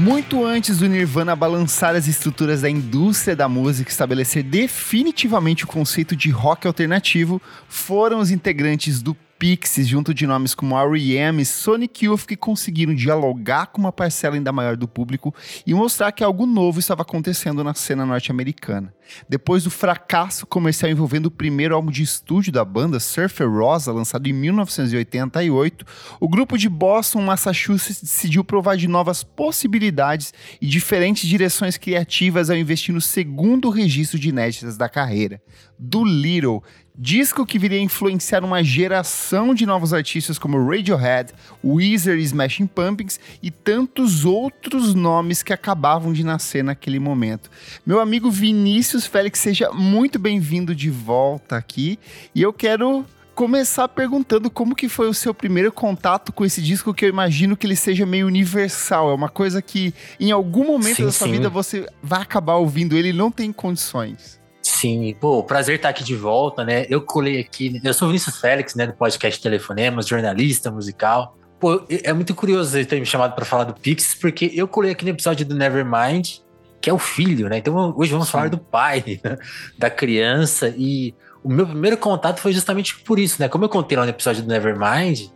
[0.00, 5.66] Muito antes do Nirvana balançar as estruturas da indústria da música e estabelecer definitivamente o
[5.66, 7.38] conceito de rock alternativo,
[7.68, 11.40] foram os integrantes do Pixies, junto de nomes como R.E.M.
[11.40, 15.34] e Sonic Youth, que conseguiram dialogar com uma parcela ainda maior do público
[15.66, 18.92] e mostrar que algo novo estava acontecendo na cena norte-americana.
[19.26, 24.28] Depois do fracasso comercial envolvendo o primeiro álbum de estúdio da banda, Surfer Rosa, lançado
[24.28, 25.86] em 1988,
[26.20, 32.56] o grupo de Boston, Massachusetts, decidiu provar de novas possibilidades e diferentes direções criativas ao
[32.58, 35.40] investir no segundo registro de inéditas da carreira,
[35.78, 36.62] do Little,
[37.02, 41.32] disco que viria a influenciar uma geração de novos artistas como Radiohead,
[41.64, 47.50] Weezer e Smashing Pumpkins e tantos outros nomes que acabavam de nascer naquele momento.
[47.86, 51.98] Meu amigo Vinícius Félix, seja muito bem-vindo de volta aqui
[52.34, 56.92] e eu quero começar perguntando como que foi o seu primeiro contato com esse disco
[56.92, 60.96] que eu imagino que ele seja meio universal, é uma coisa que em algum momento
[60.96, 61.32] sim, da sua sim.
[61.32, 64.39] vida você vai acabar ouvindo ele e não tem condições.
[64.70, 66.86] Sim, pô, prazer estar aqui de volta, né?
[66.88, 71.36] Eu colei aqui, eu sou o Vinícius Félix, né, do podcast Telefonemas, jornalista musical.
[71.58, 74.92] Pô, é muito curioso ele ter me chamado para falar do Pixies, porque eu colei
[74.92, 76.38] aqui no episódio do Nevermind,
[76.80, 77.58] que é o filho, né?
[77.58, 78.32] Então hoje vamos Sim.
[78.32, 79.36] falar do pai, né?
[79.76, 80.72] da criança.
[80.78, 83.48] E o meu primeiro contato foi justamente por isso, né?
[83.48, 85.26] Como eu contei lá no episódio do Nevermind,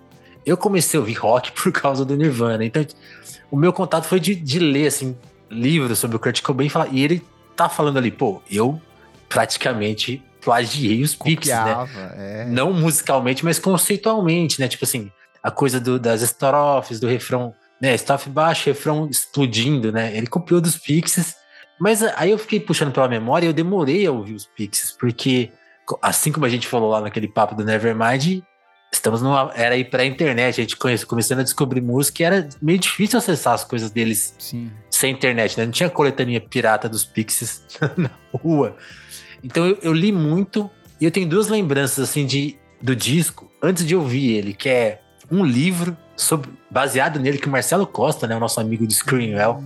[0.46, 2.64] eu comecei a ouvir rock por causa do Nirvana.
[2.64, 2.86] Então,
[3.50, 5.14] o meu contato foi de, de ler, assim,
[5.50, 7.22] livros sobre o Kurt Cobain e, falar, e ele
[7.55, 8.80] tá falando ali, pô, eu
[9.28, 11.89] praticamente plagiei os Pixies, né?
[12.17, 12.44] É.
[12.47, 14.69] Não musicalmente, mas conceitualmente, né?
[14.69, 15.11] Tipo assim,
[15.42, 17.95] a coisa do, das estrofes, do refrão, né?
[17.95, 20.17] Estrofe baixo, refrão explodindo, né?
[20.17, 21.34] Ele copiou dos Pixies.
[21.80, 25.50] Mas aí eu fiquei puxando pela memória e eu demorei a ouvir os Pixies, porque
[26.00, 28.42] assim como a gente falou lá naquele papo do Nevermind,
[28.92, 32.79] estamos numa era aí pré-internet, a gente conhece, começando a descobrir música e era meio
[32.79, 34.70] difícil acessar as coisas deles Sim.
[34.89, 35.64] sem internet, né?
[35.64, 37.62] Não tinha coletânea pirata dos Pixies
[37.96, 38.77] na rua.
[39.44, 43.86] Então eu, eu, li muito e eu tenho duas lembranças assim de do disco antes
[43.86, 45.00] de ouvir ele, que é
[45.30, 49.62] um livro sobre, baseado nele que o Marcelo Costa, né, o nosso amigo do Screenwell,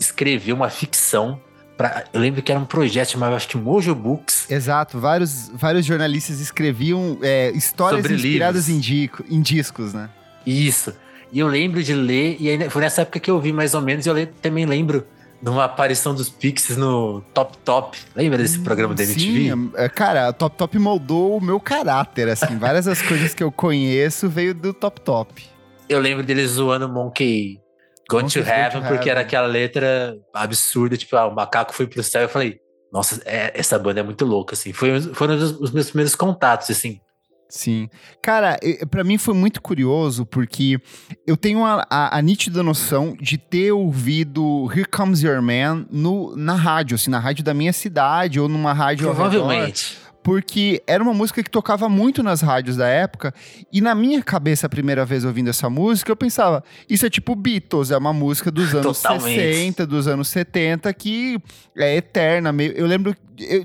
[0.00, 1.40] escreveu uma ficção
[1.76, 4.50] Pra, eu lembro que era um projeto chamado, acho que Mojo Books.
[4.50, 10.08] Exato, vários, vários jornalistas escreviam é, histórias Sobre inspiradas em, dico, em, discos, né?
[10.46, 10.94] Isso.
[11.30, 13.82] E eu lembro de ler, e aí, foi nessa época que eu vi mais ou
[13.82, 15.06] menos, e eu também lembro
[15.42, 17.98] numa aparição dos Pixies no Top Top.
[18.14, 19.20] Lembra desse programa da MTV?
[19.20, 22.56] Sim, é, cara, o Top Top moldou o meu caráter, assim.
[22.58, 25.44] Várias das coisas que eu conheço veio do Top Top.
[25.88, 27.60] Eu lembro dele zoando Monkey
[28.08, 29.10] Going to Heaven, porque heaven.
[29.10, 32.22] era aquela letra absurda, tipo, ah, o macaco foi pro céu.
[32.22, 32.58] Eu falei,
[32.92, 34.72] nossa, é, essa banda é muito louca, assim.
[34.72, 37.00] Foi, foram os, os meus primeiros contatos, assim,
[37.48, 37.88] Sim.
[38.20, 38.58] Cara,
[38.90, 40.80] para mim foi muito curioso porque
[41.26, 46.34] eu tenho a, a, a, nítida noção de ter ouvido Here Comes Your Man no,
[46.36, 49.06] na rádio, assim, na rádio da minha cidade ou numa rádio.
[49.06, 49.98] Provavelmente.
[50.24, 53.32] porque era uma música que tocava muito nas rádios da época,
[53.72, 57.36] e na minha cabeça, a primeira vez ouvindo essa música, eu pensava, isso é tipo
[57.36, 59.40] Beatles, é uma música dos anos Totalmente.
[59.40, 61.38] 60, dos anos 70, que
[61.76, 62.52] é eterna.
[62.74, 63.14] Eu lembro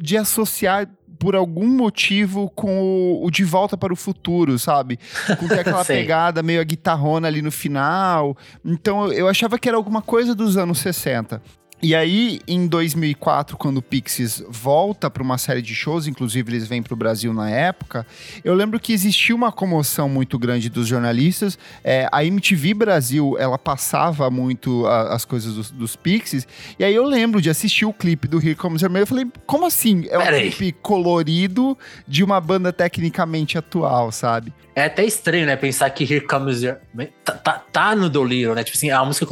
[0.01, 0.87] de associar
[1.21, 4.97] por algum motivo com o, o De Volta para o Futuro, sabe?
[5.37, 8.35] Com aquela pegada meio a guitarrona ali no final.
[8.65, 11.39] Então eu achava que era alguma coisa dos anos 60.
[11.83, 16.67] E aí, em 2004, quando o Pixies volta para uma série de shows, inclusive eles
[16.67, 18.05] vêm para o Brasil na época,
[18.43, 21.57] eu lembro que existia uma comoção muito grande dos jornalistas.
[21.83, 26.47] É, a MTV Brasil, ela passava muito a, as coisas dos, dos, Pixies,
[26.77, 29.25] e aí eu lembro de assistir o clipe do Here Comes Your Man, eu falei,
[29.47, 30.05] como assim?
[30.09, 30.71] É um Pera clipe aí.
[30.71, 31.75] colorido
[32.07, 34.53] de uma banda tecnicamente atual, sabe?
[34.75, 35.55] É até estranho, né?
[35.55, 36.77] Pensar que Here Comes Your...
[37.23, 38.63] Tá, tá, tá no Doliro, né?
[38.63, 39.25] Tipo assim, a música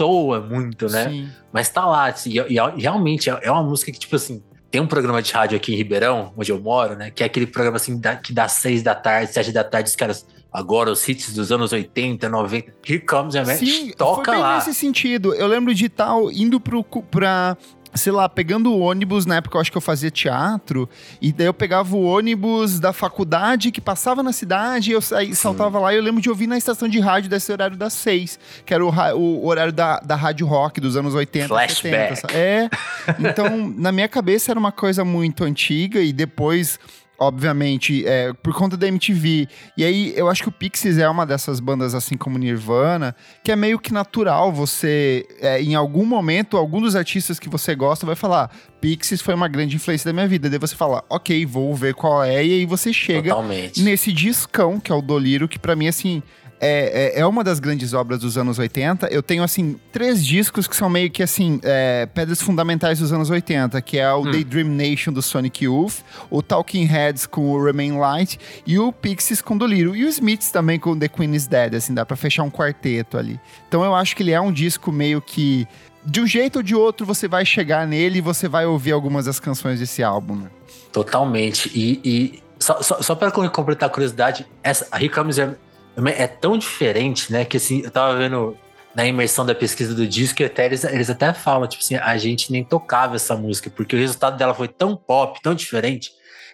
[0.00, 1.08] destoa muito, né?
[1.08, 1.28] Sim.
[1.52, 4.80] Mas tá lá, assim, e, e, realmente é, é uma música que, tipo assim, tem
[4.80, 7.10] um programa de rádio aqui em Ribeirão, onde eu moro, né?
[7.10, 9.96] Que é aquele programa assim da, que dá seis da tarde, sete da tarde, os
[9.96, 10.26] caras.
[10.52, 12.72] Agora os hits dos anos 80, 90.
[12.88, 14.56] Here comes a Sim, toca foi bem lá.
[14.56, 15.32] nesse sentido.
[15.32, 17.56] Eu lembro de tal indo pro, pra
[17.94, 20.88] sei lá, pegando o ônibus, na época eu acho que eu fazia teatro,
[21.20, 25.78] e daí eu pegava o ônibus da faculdade que passava na cidade, eu saí, saltava
[25.78, 28.72] lá e eu lembro de ouvir na estação de rádio desse horário das seis, que
[28.72, 32.16] era o, o horário da, da rádio rock dos anos 80, Flashback.
[32.16, 32.36] 70.
[32.36, 32.70] É,
[33.18, 36.78] então na minha cabeça era uma coisa muito antiga e depois
[37.20, 39.46] obviamente, é, por conta da MTV.
[39.76, 43.14] E aí, eu acho que o Pixies é uma dessas bandas, assim como Nirvana,
[43.44, 47.74] que é meio que natural você, é, em algum momento, algum dos artistas que você
[47.74, 48.50] gosta vai falar:
[48.80, 50.48] Pixies foi uma grande influência da minha vida.
[50.48, 53.82] Daí você fala, ok, vou ver qual é, e aí você chega Totalmente.
[53.82, 56.22] nesse discão, que é o Doliro, que para mim, assim,
[56.60, 59.08] é, é, é, uma das grandes obras dos anos 80.
[59.08, 63.30] Eu tenho, assim, três discos que são meio que, assim, é, pedras fundamentais dos anos
[63.30, 64.30] 80, que é o hum.
[64.30, 69.40] Daydream Nation do Sonic Youth, o Talking Heads com o Remain Light e o Pixies
[69.40, 69.96] com o Dolittle.
[69.96, 73.16] E o Smiths também com The Queen is Dead, assim, dá pra fechar um quarteto
[73.16, 73.40] ali.
[73.66, 75.66] Então eu acho que ele é um disco meio que
[76.04, 79.24] de um jeito ou de outro você vai chegar nele e você vai ouvir algumas
[79.24, 80.36] das canções desse álbum.
[80.36, 80.50] Né?
[80.92, 81.70] Totalmente.
[81.74, 85.38] E, e só, só, só para completar a curiosidade, essa, a Here Comes
[86.08, 87.44] é, tão diferente, né?
[87.44, 88.56] Que assim, eu tava vendo
[88.94, 92.16] na imersão da pesquisa do disco, e até eles, eles até falam, tipo assim, a
[92.16, 96.10] gente nem tocava essa música, porque o resultado dela foi tão pop, tão diferente.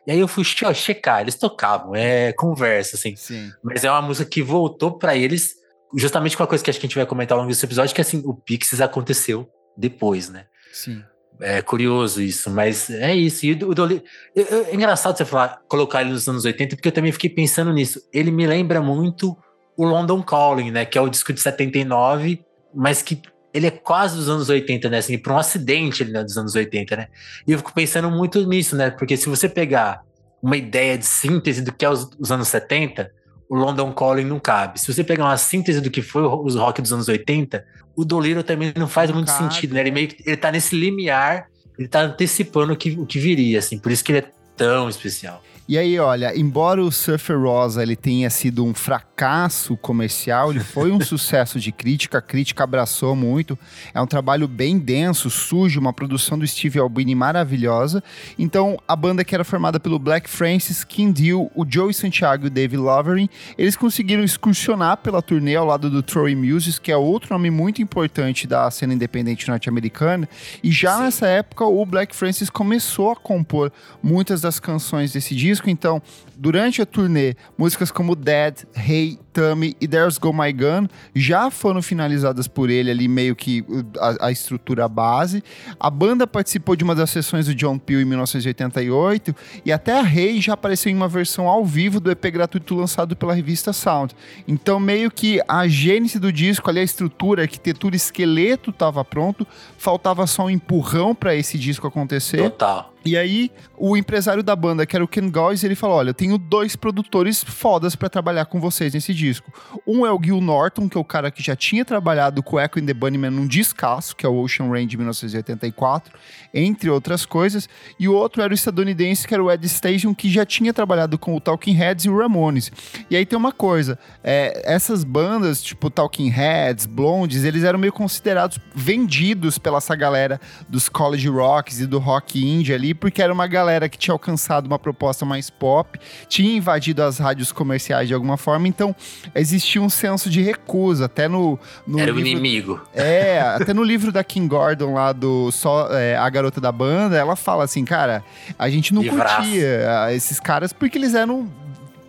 [0.06, 3.16] E aí eu fui ó, checar, eles tocavam, é conversa, assim.
[3.16, 3.50] Sim.
[3.62, 5.54] Mas é uma música que voltou para eles
[5.96, 7.94] justamente com a coisa que acho que a gente vai comentar ao longo desse episódio,
[7.94, 10.46] que assim, o Pixies aconteceu depois, né?
[10.72, 11.02] Sim.
[11.40, 13.44] É curioso isso, mas é isso.
[13.44, 14.02] E o Dolly,
[14.34, 18.00] é engraçado você falar, colocar ele nos anos 80, porque eu também fiquei pensando nisso.
[18.12, 19.36] Ele me lembra muito
[19.76, 20.84] o London Calling, né?
[20.84, 22.42] Que é o disco de 79,
[22.74, 23.20] mas que
[23.52, 24.98] ele é quase dos anos 80, né?
[24.98, 27.08] Assim, por um acidente ele é dos anos 80, né?
[27.46, 28.90] E eu fico pensando muito nisso, né?
[28.90, 30.02] Porque se você pegar
[30.42, 33.10] uma ideia de síntese do que é os, os anos 70,
[33.48, 34.80] o London Calling não cabe.
[34.80, 37.64] Se você pegar uma síntese do que foi os rock dos anos 80,
[37.96, 39.54] o Doliro também não faz muito cabe.
[39.54, 39.80] sentido, né?
[39.80, 41.46] Ele meio que ele tá nesse limiar,
[41.78, 44.88] ele tá antecipando o que, o que viria, assim, por isso que ele é tão
[44.88, 45.42] especial.
[45.68, 50.92] E aí, olha, embora o Surfer Rosa ele tenha sido um fracasso comercial, ele foi
[50.92, 53.58] um sucesso de crítica, a crítica abraçou muito.
[53.92, 58.00] É um trabalho bem denso, sujo, uma produção do Steve Albini maravilhosa.
[58.38, 62.46] Então, a banda que era formada pelo Black Francis, Kim Deal, o Joey Santiago e
[62.46, 63.28] o Dave Lovering,
[63.58, 67.82] eles conseguiram excursionar pela turnê ao lado do Troy Muses, que é outro nome muito
[67.82, 70.28] importante da cena independente norte-americana.
[70.62, 71.02] E já Sim.
[71.02, 76.02] nessa época, o Black Francis começou a compor muitas das canções desse disco disco, então,
[76.36, 81.82] durante a turnê, músicas como Dead, Hey, Tummy e There's Go My Gun já foram
[81.82, 83.62] finalizadas por ele ali, meio que
[84.00, 85.44] a, a, estrutura base.
[85.78, 90.00] A banda participou de uma das sessões do John Peel em 1988 e até a
[90.00, 94.16] Rei já apareceu em uma versão ao vivo do EP gratuito lançado pela revista Sound.
[94.48, 99.46] Então, meio que a gênese do disco, ali a estrutura, a arquitetura, esqueleto estava pronto,
[99.76, 102.42] faltava só um empurrão para esse disco acontecer.
[102.50, 102.96] Total.
[103.04, 106.14] E aí, o empresário da banda, que era o Ken Goys, ele falou: Olha, eu
[106.14, 109.50] tenho dois produtores fodas para trabalhar com vocês nesse disco disco.
[109.86, 112.78] Um é o Gil Norton, que é o cara que já tinha trabalhado com Echo
[112.78, 116.12] and the Bunnymen num discaço, que é o Ocean Rain de 1984,
[116.52, 117.68] entre outras coisas.
[117.98, 121.18] E o outro era o estadunidense, que era o Ed Station, que já tinha trabalhado
[121.18, 122.70] com o Talking Heads e o Ramones.
[123.10, 127.92] E aí tem uma coisa, é, essas bandas, tipo Talking Heads, Blondes, eles eram meio
[127.92, 133.32] considerados vendidos pela essa galera dos college rocks e do rock indie ali, porque era
[133.32, 138.14] uma galera que tinha alcançado uma proposta mais pop, tinha invadido as rádios comerciais de
[138.14, 138.94] alguma forma, então
[139.34, 141.58] existia um senso de recusa, até no...
[141.86, 142.80] no Era o inimigo.
[142.94, 147.16] É, até no livro da Kim Gordon lá do só é, A Garota da Banda,
[147.16, 148.24] ela fala assim, cara,
[148.58, 149.42] a gente não Livraço.
[149.42, 151.48] curtia esses caras porque eles eram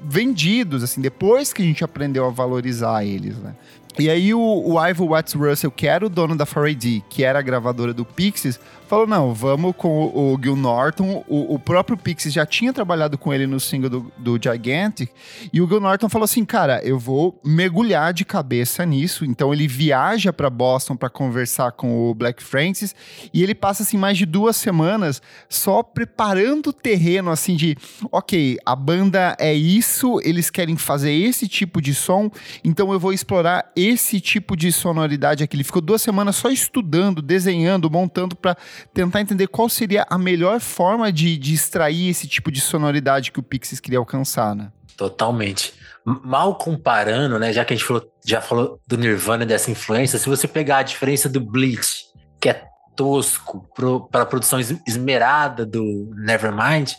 [0.02, 3.54] vendidos, assim, depois que a gente aprendeu a valorizar eles, né?
[4.00, 7.40] E aí o, o Ivo Watts Russell, que era o dono da 4AD, que era
[7.40, 11.24] a gravadora do Pixies, falou: não, vamos com o, o Gil Norton.
[11.28, 15.12] O, o, próprio Pixies já tinha trabalhado com ele no single do, do, Gigantic.
[15.52, 19.26] E o Gil Norton falou assim: cara, eu vou mergulhar de cabeça nisso.
[19.26, 22.96] Então ele viaja para Boston para conversar com o Black Francis.
[23.34, 27.78] E ele passa assim mais de duas semanas só preparando o terreno, assim, de
[28.12, 32.30] ok, a banda é isso, eles querem fazer esse tipo de som,
[32.64, 35.56] então eu vou explorar esse tipo de sonoridade aqui.
[35.56, 38.58] Ele ficou duas semanas só estudando, desenhando, montando para
[38.94, 43.40] tentar entender qual seria a melhor forma de, de extrair esse tipo de sonoridade que
[43.40, 44.72] o Pixies queria alcançar, né?
[44.96, 45.74] Totalmente.
[46.04, 47.54] Mal comparando, né?
[47.54, 50.84] Já que a gente falou, já falou do Nirvana dessa influência, se você pegar a
[50.84, 52.06] diferença do Bleach,
[52.40, 52.64] que é
[52.96, 53.70] tosco,
[54.12, 56.94] para a produção esmerada do Nevermind,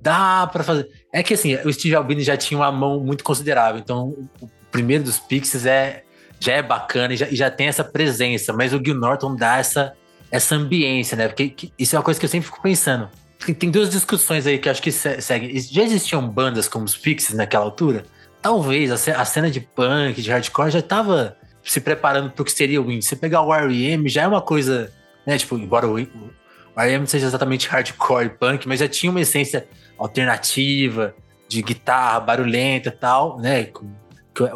[0.00, 0.88] dá para fazer.
[1.12, 4.10] É que assim, o Steve Albini já tinha uma mão muito considerável, então
[4.40, 6.04] o primeiro dos Pixies é
[6.42, 9.58] já é bacana e já, e já tem essa presença, mas o Gil Norton dá
[9.58, 9.92] essa
[10.30, 11.28] essa ambiência, né?
[11.28, 13.08] Porque que, isso é uma coisa que eu sempre fico pensando.
[13.44, 15.56] Tem, tem duas discussões aí que acho que seguem.
[15.60, 18.04] Já existiam bandas como os Pixies naquela altura?
[18.40, 22.50] Talvez a, a cena de punk, de hardcore já estava se preparando para o que
[22.50, 23.04] seria o indie.
[23.04, 24.08] Você pegar o R.E.M.
[24.08, 24.90] já é uma coisa,
[25.26, 25.36] né?
[25.38, 27.06] Tipo, embora o, o R.E.M.
[27.06, 29.68] seja exatamente hardcore punk, mas já tinha uma essência
[29.98, 31.14] alternativa,
[31.46, 33.68] de guitarra barulhenta e tal, né?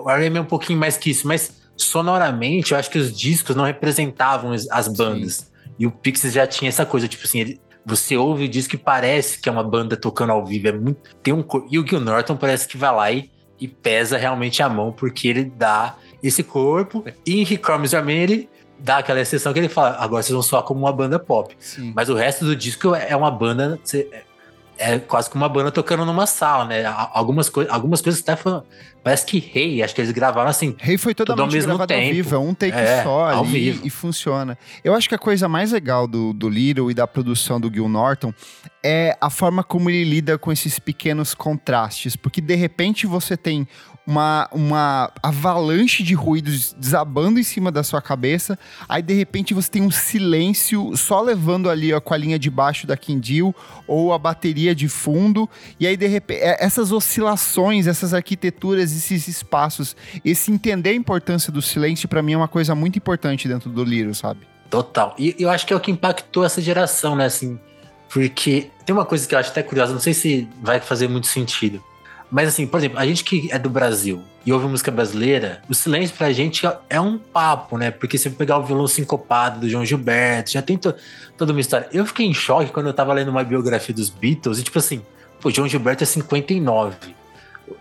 [0.02, 0.38] O R.E.M.
[0.38, 4.52] é um pouquinho mais que isso, mas sonoramente eu acho que os discos não representavam
[4.71, 5.35] as bandas.
[5.35, 5.47] Sim.
[5.78, 8.76] E o Pixies já tinha essa coisa, tipo assim, ele, você ouve e diz que
[8.76, 10.68] parece que é uma banda tocando ao vivo.
[10.68, 13.30] É muito, tem um, e o Gil Norton parece que vai lá e
[13.61, 17.04] e pesa realmente a mão, porque ele dá esse corpo.
[17.25, 20.62] E em He Comes ele dá aquela exceção que ele fala, agora vocês vão soar
[20.62, 21.56] como uma banda pop.
[21.59, 21.92] Sim.
[21.95, 23.78] Mas o resto do disco é uma banda.
[24.78, 26.85] É quase que uma banda tocando numa sala, né?
[27.12, 28.62] Algumas, coi algumas coisas até foram,
[29.06, 30.75] Parece que Rei, hey, acho que eles gravaram assim.
[30.80, 32.09] Rei hey foi totalmente tudo ao mesmo gravado tempo.
[32.09, 34.59] ao vivo, é um take é, só ali e funciona.
[34.83, 37.88] Eu acho que a coisa mais legal do, do Little e da produção do Gil
[37.88, 38.35] Norton
[38.83, 43.68] é a forma como ele lida com esses pequenos contrastes, porque de repente você tem
[44.06, 48.56] uma, uma avalanche de ruídos desabando em cima da sua cabeça,
[48.88, 52.48] aí de repente você tem um silêncio só levando ali ó, com a linha de
[52.48, 53.54] baixo da Kindle
[53.86, 55.48] ou a bateria de fundo,
[55.80, 61.52] e aí de repente é, essas oscilações, essas arquiteturas, esses espaços, esse entender a importância
[61.52, 64.46] do silêncio para mim é uma coisa muito importante dentro do Liro, sabe?
[64.70, 65.14] Total.
[65.18, 67.58] E eu acho que é o que impactou essa geração, né, assim,
[68.08, 71.26] porque tem uma coisa que eu acho até curiosa, não sei se vai fazer muito
[71.26, 71.82] sentido.
[72.30, 75.75] Mas assim, por exemplo, a gente que é do Brasil e ouve música brasileira, o
[75.75, 77.90] silêncio pra gente é um papo, né?
[77.90, 80.95] Porque você pegar o violão sincopado do João Gilberto, já tem to
[81.37, 81.88] toda uma história.
[81.92, 85.02] Eu fiquei em choque quando eu tava lendo uma biografia dos Beatles e tipo assim,
[85.40, 86.97] pô, João Gilberto é 59.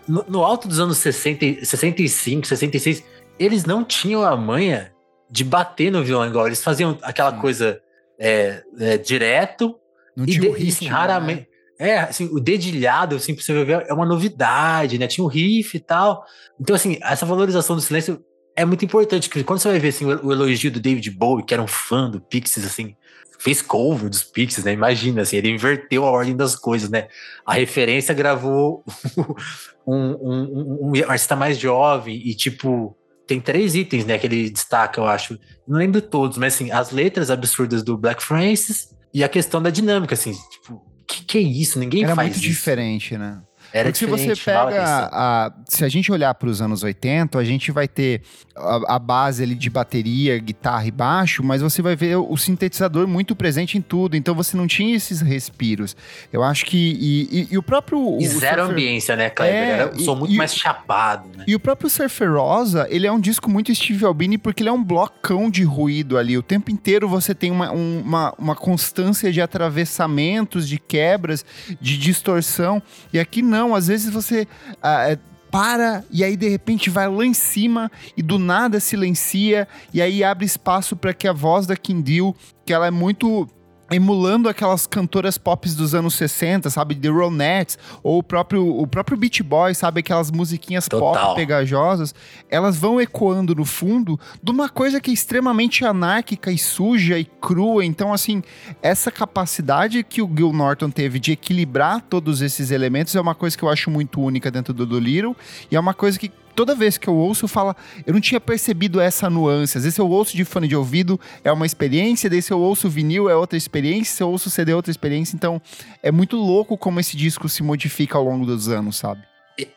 [0.06, 3.04] No, no alto dos anos 60, 65, 66,
[3.38, 4.92] eles não tinham a manha
[5.30, 6.46] de bater no violão igual.
[6.46, 7.80] Eles faziam aquela coisa
[8.18, 9.76] é, é, direto.
[10.16, 11.40] Não e, tinha de, ritmo, assim, raramente.
[11.40, 11.55] Né?
[11.78, 15.06] É, assim, o dedilhado, assim, pra você ver, é uma novidade, né?
[15.06, 16.24] Tinha o riff e tal.
[16.58, 18.22] Então, assim, essa valorização do silêncio
[18.56, 21.52] é muito importante, porque quando você vai ver, assim, o, elogio do David Bowie, que
[21.52, 22.96] era um fã do Pixies, assim,
[23.38, 24.72] fez cover dos Pixies, né?
[24.72, 27.08] Imagina, assim, ele inverteu a ordem das coisas, né?
[27.44, 28.82] A referência gravou
[29.86, 34.48] um, um, um, um artista mais jovem e, tipo, tem três itens, né, que ele
[34.48, 35.38] destaca, eu acho.
[35.68, 39.68] Não lembro todos, mas, assim, as letras absurdas do Black Francis e a questão da
[39.68, 41.78] dinâmica, assim, tipo, que, que é isso?
[41.78, 42.48] Ninguém Era faz muito isso.
[42.48, 43.42] diferente, né?
[43.76, 45.10] Era Porque se você pega.
[45.12, 48.22] A, se a gente olhar para os anos 80, a gente vai ter
[48.56, 53.06] a, a, base ali de bateria, guitarra e baixo, mas você vai ver o sintetizador
[53.06, 54.16] muito presente em tudo.
[54.16, 55.94] Então você não tinha esses respiros.
[56.32, 56.96] Eu acho que.
[56.98, 58.16] E, e, e o próprio.
[58.18, 59.54] E zero surfer, ambiência, né, Kleber?
[59.54, 61.44] É, Era som muito e, mais chapado, né?
[61.46, 64.72] E o próprio Surfer Rosa, ele é um disco muito Steve Albini porque ele é
[64.72, 66.38] um blocão de ruído ali.
[66.38, 71.44] O tempo inteiro você tem uma, uma, uma constância de atravessamentos, de quebras,
[71.78, 72.82] de distorção.
[73.12, 74.46] E aqui não não, às vezes você
[74.82, 75.18] ah, é,
[75.50, 80.22] para e aí de repente vai lá em cima e do nada silencia e aí
[80.22, 83.48] abre espaço para que a voz da Kindle, que ela é muito
[83.90, 86.94] emulando aquelas cantoras pop dos anos 60, sabe?
[86.94, 90.00] The Ronettes, ou o próprio, o próprio Beach Boy, sabe?
[90.00, 91.28] Aquelas musiquinhas Total.
[91.28, 92.14] pop pegajosas,
[92.50, 97.24] elas vão ecoando no fundo de uma coisa que é extremamente anárquica e suja e
[97.24, 97.84] crua.
[97.84, 98.42] Então, assim,
[98.82, 103.56] essa capacidade que o Gil Norton teve de equilibrar todos esses elementos é uma coisa
[103.56, 105.36] que eu acho muito única dentro do Dolittle,
[105.70, 108.98] e é uma coisa que toda vez que eu ouço, fala, eu não tinha percebido
[108.98, 109.76] essa nuance.
[109.76, 112.88] Às vezes eu ouço de fone de ouvido, é uma experiência, daí se eu ouço
[112.88, 115.36] vinil é outra experiência, se eu ouço CD é outra experiência.
[115.36, 115.60] Então,
[116.02, 119.20] é muito louco como esse disco se modifica ao longo dos anos, sabe?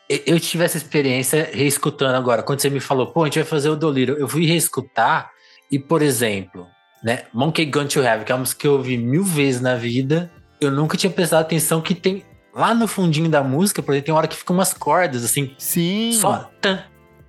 [0.08, 2.42] Eu tive essa experiência reescutando agora.
[2.42, 5.30] Quando você me falou, pô, a gente vai fazer o Doliro, eu fui reescutar
[5.70, 6.66] e, por exemplo,
[7.02, 9.74] né, Monkey Gun to Have, que é uma música que eu ouvi mil vezes na
[9.76, 14.06] vida, eu nunca tinha prestado atenção que tem Lá no fundinho da música, por exemplo,
[14.06, 15.54] tem uma hora que fica umas cordas, assim.
[15.56, 16.12] Sim.
[16.12, 16.82] Só tan,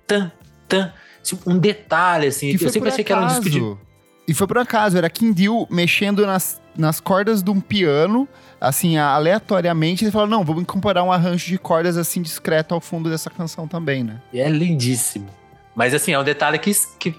[0.06, 0.32] tan,
[0.68, 0.92] tan.
[1.22, 2.52] Tipo, um detalhe, assim.
[2.60, 3.04] eu sempre achei acaso.
[3.04, 3.92] que era um disco de.
[4.26, 8.28] E foi por acaso, era Kim Deal mexendo nas, nas cordas de um piano,
[8.60, 10.04] assim, aleatoriamente.
[10.04, 13.68] Ele falou: não, vamos incorporar um arranjo de cordas assim discreto ao fundo dessa canção
[13.68, 14.20] também, né?
[14.32, 15.28] E é lindíssimo.
[15.74, 17.14] Mas assim, é um detalhe que, que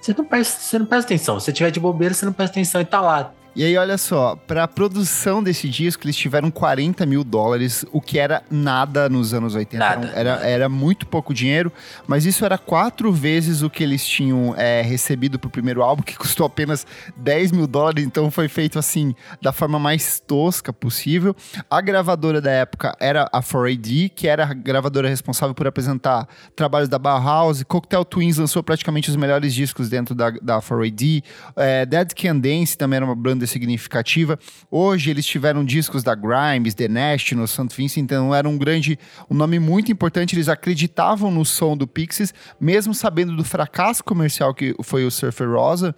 [0.00, 1.38] você, não presta, você não presta atenção.
[1.38, 3.32] Se você tiver de bobeira, você não presta atenção e tá lá.
[3.54, 8.00] E aí, olha só, para a produção desse disco, eles tiveram 40 mil dólares, o
[8.00, 9.76] que era nada nos anos 80.
[9.76, 11.72] Nada, era, era muito pouco dinheiro,
[12.06, 16.14] mas isso era quatro vezes o que eles tinham é, recebido pro primeiro álbum, que
[16.18, 21.34] custou apenas 10 mil dólares, então foi feito assim, da forma mais tosca possível.
[21.68, 26.88] A gravadora da época era a 4AD, que era a gravadora responsável por apresentar trabalhos
[26.88, 27.64] da Bauhaus.
[27.64, 31.24] Cocktail Twins lançou praticamente os melhores discos dentro da, da 4AD.
[31.56, 34.38] É, Dead Can Dance também era uma banda significativa.
[34.70, 37.68] Hoje eles tiveram discos da Grimes, The National, St.
[37.76, 38.98] Vincent, então era um grande,
[39.30, 40.34] um nome muito importante.
[40.34, 45.50] Eles acreditavam no som do Pixies, mesmo sabendo do fracasso comercial que foi o Surfer
[45.50, 45.94] Rosa.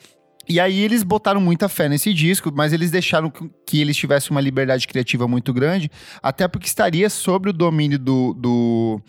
[0.49, 3.33] E aí eles botaram muita fé nesse disco, mas eles deixaram
[3.67, 8.35] que eles tivessem uma liberdade criativa muito grande, até porque estaria sobre o domínio do,
[8.35, 9.01] do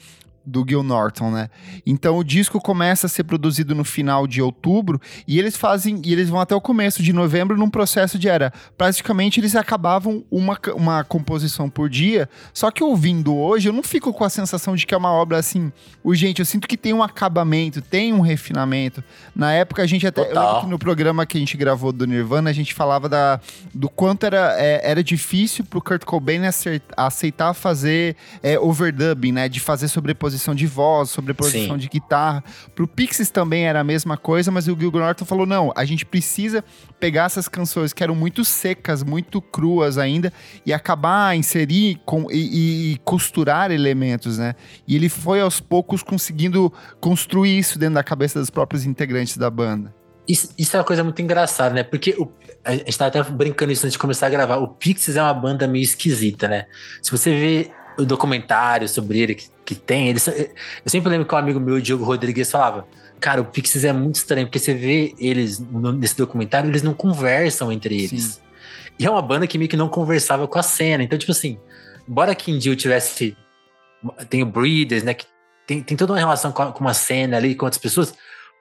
[0.46, 1.50] do Gil Norton, né?
[1.86, 6.12] Então o disco começa a ser produzido no final de outubro e eles fazem e
[6.12, 10.60] eles vão até o começo de novembro num processo de era praticamente eles acabavam uma,
[10.76, 12.30] uma composição por dia.
[12.54, 15.38] Só que ouvindo hoje eu não fico com a sensação de que é uma obra
[15.38, 15.72] assim
[16.04, 16.40] urgente.
[16.40, 19.04] Eu sinto que tem um acabamento, tem um refinamento.
[19.36, 20.34] Na época a gente até
[20.68, 23.40] no programa que a gente gravou do Nirvana a gente falava da,
[23.74, 26.42] do quanto era, é, era difícil pro Kurt Cobain
[26.98, 29.48] aceitar fazer é, overdubbing, né?
[29.48, 31.78] De fazer sobreposição sobreposição de voz, sobreposição Sim.
[31.78, 32.44] de guitarra.
[32.76, 36.06] Pro Pixies também era a mesma coisa, mas o Gil Norton falou: não, a gente
[36.06, 36.64] precisa
[37.00, 40.32] pegar essas canções que eram muito secas, muito cruas ainda,
[40.66, 44.56] e acabar, inserir com, e, e costurar elementos, né?
[44.88, 49.50] E ele foi aos poucos conseguindo construir isso dentro da cabeça dos próprios integrantes da
[49.50, 49.94] banda.
[50.26, 51.84] Isso, isso, é uma coisa muito engraçada, né?
[51.84, 52.32] Porque o,
[52.64, 54.56] a gente tava até brincando isso antes de começar a gravar.
[54.56, 56.66] O Pixies é uma banda meio esquisita, né?
[57.02, 61.34] Se você vê o documentário sobre ele que, que tem, ele, eu sempre lembro que
[61.34, 62.88] um amigo meu, Diogo Rodrigues, falava:
[63.20, 66.94] Cara, o Pixies é muito estranho, porque você vê eles no, nesse documentário, eles não
[66.94, 68.24] conversam entre eles.
[68.24, 68.42] Sim.
[69.00, 71.04] E é uma banda que meio que não conversava com a cena.
[71.04, 71.58] Então, tipo assim,
[72.08, 73.36] embora Kim Jill tivesse.
[74.30, 75.14] Tem o Breeders, né?
[75.14, 75.26] Que
[75.66, 78.14] tem, tem toda uma relação com, a, com uma cena ali, com outras pessoas.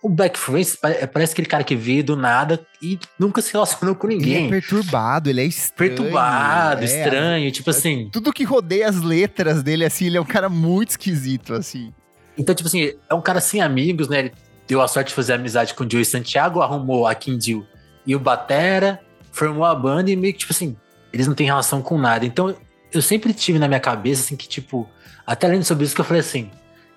[0.03, 0.77] O Black Francis
[1.13, 4.47] parece aquele cara que veio do nada e nunca se relacionou com ninguém.
[4.47, 5.91] Ele é perturbado, ele é estranho.
[5.91, 8.09] Perturbado, é, estranho, tipo assim.
[8.11, 11.95] Tudo que rodeia as letras dele, assim, ele é um cara muito esquisito, assim.
[12.37, 14.19] Então, tipo assim, é um cara sem amigos, né?
[14.19, 14.33] Ele
[14.67, 17.65] deu a sorte de fazer amizade com o Joey Santiago, arrumou a Kindle
[18.05, 20.77] e o Batera, formou a banda e meio que, tipo assim,
[21.13, 22.27] eles não têm relação com nada.
[22.27, 22.57] Então,
[22.93, 24.89] eu sempre tive na minha cabeça, assim, que, tipo,
[25.25, 26.51] até lendo sobre isso, que eu falei assim,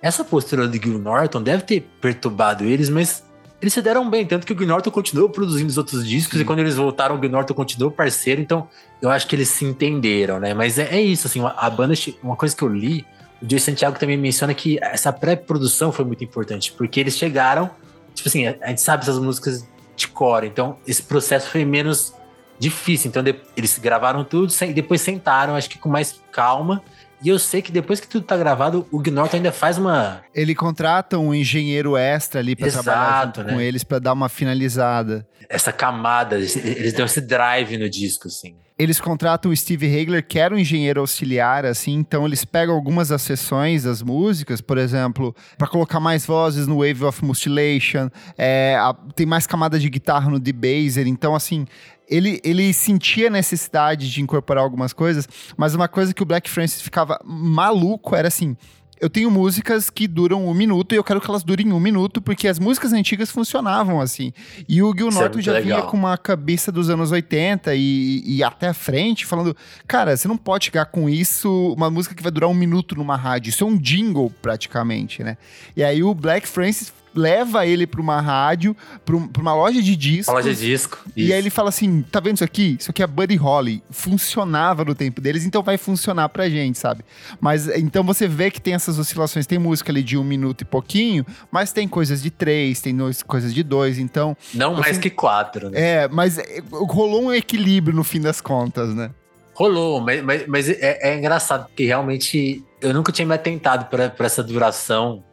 [0.06, 3.24] essa postura do Gil Norton deve ter perturbado eles, mas
[3.60, 6.44] eles se deram bem, tanto que o Gil Norton continuou produzindo os outros discos Sim.
[6.44, 8.70] e quando eles voltaram, o Gil Norton continuou parceiro, então
[9.02, 10.54] eu acho que eles se entenderam, né?
[10.54, 13.04] Mas é, é isso, assim, a banda, uma coisa que eu li,
[13.42, 17.72] o Joe Santiago também menciona que essa pré-produção foi muito importante, porque eles chegaram,
[18.14, 22.14] tipo assim, a, gente sabe essas músicas de core, então esse processo foi menos
[22.60, 23.24] difícil, então
[23.58, 26.84] eles gravaram tudo e depois sentaram, acho que com mais calma,
[27.26, 30.22] e eu sei que depois que tudo tá gravado, o Gnorto ainda faz uma.
[30.32, 33.54] Ele contrata um engenheiro extra ali pra Exato, trabalhar junto né?
[33.54, 35.28] com eles para dar uma finalizada.
[35.50, 38.56] Essa camada, eles dão esse drive no disco, assim.
[38.78, 43.08] Eles contratam o Steve Hagler, que era um engenheiro auxiliar, assim, então eles pegam algumas
[43.08, 48.76] das sessões das músicas, por exemplo, para colocar mais vozes no Wave of Mutilation, é,
[48.78, 51.66] a, tem mais camada de guitarra no D-Baser, então, assim,
[52.10, 56.82] ele, ele sentia necessidade de incorporar algumas coisas, mas uma coisa que o Black Francis
[56.82, 58.56] ficava maluco era assim.
[59.00, 62.22] Eu tenho músicas que duram um minuto e eu quero que elas durem um minuto,
[62.22, 64.32] porque as músicas antigas funcionavam assim.
[64.70, 65.80] E o Gil é Norton já legal.
[65.80, 70.30] vinha com uma cabeça dos anos 80 e, e até a frente, falando: cara, você
[70.30, 73.50] não pode chegar com isso, uma música que vai durar um minuto numa rádio.
[73.50, 75.38] Isso é um jingle, praticamente, né?
[75.76, 79.96] E aí o Black Francis leva ele pra uma rádio, pra, pra uma loja de
[79.96, 80.28] discos.
[80.28, 81.00] Uma loja de disco.
[81.16, 81.34] E isso.
[81.34, 82.78] aí ele fala assim: tá vendo isso aqui?
[82.80, 83.82] Isso aqui é Buddy Holly.
[83.90, 87.04] Funcionava no tempo deles, então vai funcionar pra gente, sabe?
[87.40, 89.48] Mas então você vê que tem essas oscilações.
[89.48, 93.24] Tem música ali de um minuto e pouquinho, mas tem coisas de três, tem dois,
[93.24, 94.36] coisas de dois, então.
[94.54, 95.80] Não mais assim, que quatro, né?
[95.80, 99.12] É, mas é, rolou um equilíbrio no fim das contas, né?
[99.54, 104.14] Rolou, mas, mas, mas é, é, engraçado, porque realmente eu nunca tinha me atentado para
[104.20, 105.24] essa duração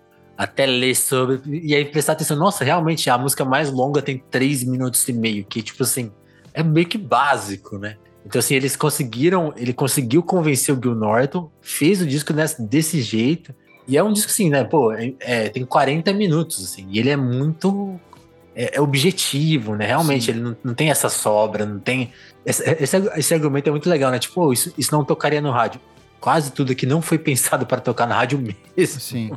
[0.43, 1.41] até ler sobre.
[1.47, 5.45] E aí prestar atenção, nossa, realmente a música mais longa tem três minutos e meio,
[5.45, 6.11] que tipo assim,
[6.53, 7.97] é meio que básico, né?
[8.25, 13.03] Então, assim, eles conseguiram, ele conseguiu convencer o Bill Norton, fez o disco desse, desse
[13.03, 13.55] jeito.
[13.87, 14.63] E é um disco assim, né?
[14.63, 17.99] Pô, é, é, tem 40 minutos, assim, e ele é muito.
[18.55, 19.87] É, é objetivo, né?
[19.87, 20.31] Realmente, Sim.
[20.33, 22.13] ele não, não tem essa sobra, não tem.
[22.47, 24.19] Esse, esse, esse, argumento é muito legal, né?
[24.19, 25.81] Tipo, oh, isso, isso não tocaria no rádio.
[26.21, 29.01] Quase tudo aqui não foi pensado para tocar no rádio mesmo.
[29.01, 29.33] Sim.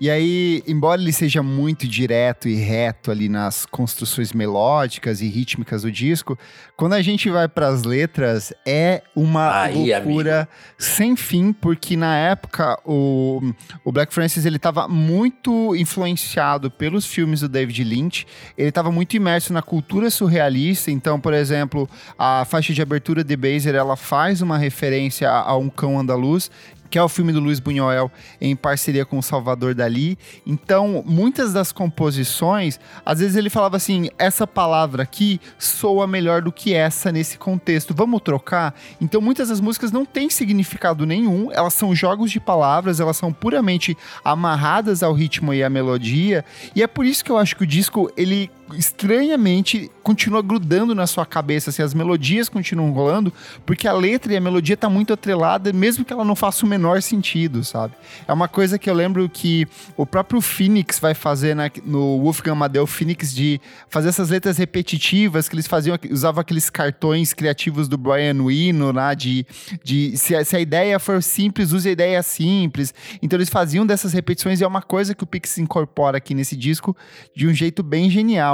[0.00, 5.82] E aí, embora ele seja muito direto e reto ali nas construções melódicas e rítmicas
[5.82, 6.38] do disco,
[6.76, 10.50] quando a gente vai para as letras, é uma aí, loucura amigo.
[10.76, 13.40] sem fim, porque na época o,
[13.84, 18.26] o Black Francis ele estava muito influenciado pelos filmes do David Lynch,
[18.58, 23.36] ele estava muito imerso na cultura surrealista, então, por exemplo, a faixa de abertura de
[23.36, 26.50] Baser, ela faz uma referência a, a um cão andaluz,
[26.94, 28.08] que é o filme do Luiz Buñuel
[28.40, 30.16] em parceria com o Salvador Dali.
[30.46, 36.52] Então, muitas das composições, às vezes ele falava assim: essa palavra aqui soa melhor do
[36.52, 38.76] que essa nesse contexto, vamos trocar?
[39.00, 43.32] Então, muitas das músicas não têm significado nenhum, elas são jogos de palavras, elas são
[43.32, 46.44] puramente amarradas ao ritmo e à melodia,
[46.76, 51.06] e é por isso que eu acho que o disco ele estranhamente continua grudando na
[51.06, 53.32] sua cabeça, assim, as melodias continuam rolando,
[53.64, 56.68] porque a letra e a melodia tá muito atrelada, mesmo que ela não faça o
[56.68, 57.94] menor sentido, sabe?
[58.26, 62.52] É uma coisa que eu lembro que o próprio Phoenix vai fazer na, no Wolfgang
[62.52, 67.96] Amadeu Phoenix de fazer essas letras repetitivas, que eles faziam, usavam aqueles cartões criativos do
[67.96, 69.46] Brian Eno, né, de,
[69.82, 72.94] de se, se a ideia for simples, use a ideia simples.
[73.22, 76.56] Então eles faziam dessas repetições e é uma coisa que o Pix incorpora aqui nesse
[76.56, 76.96] disco
[77.34, 78.53] de um jeito bem genial.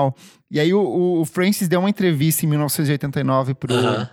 [0.50, 4.06] E aí o, o Francis deu uma entrevista em 1989 pro uhum.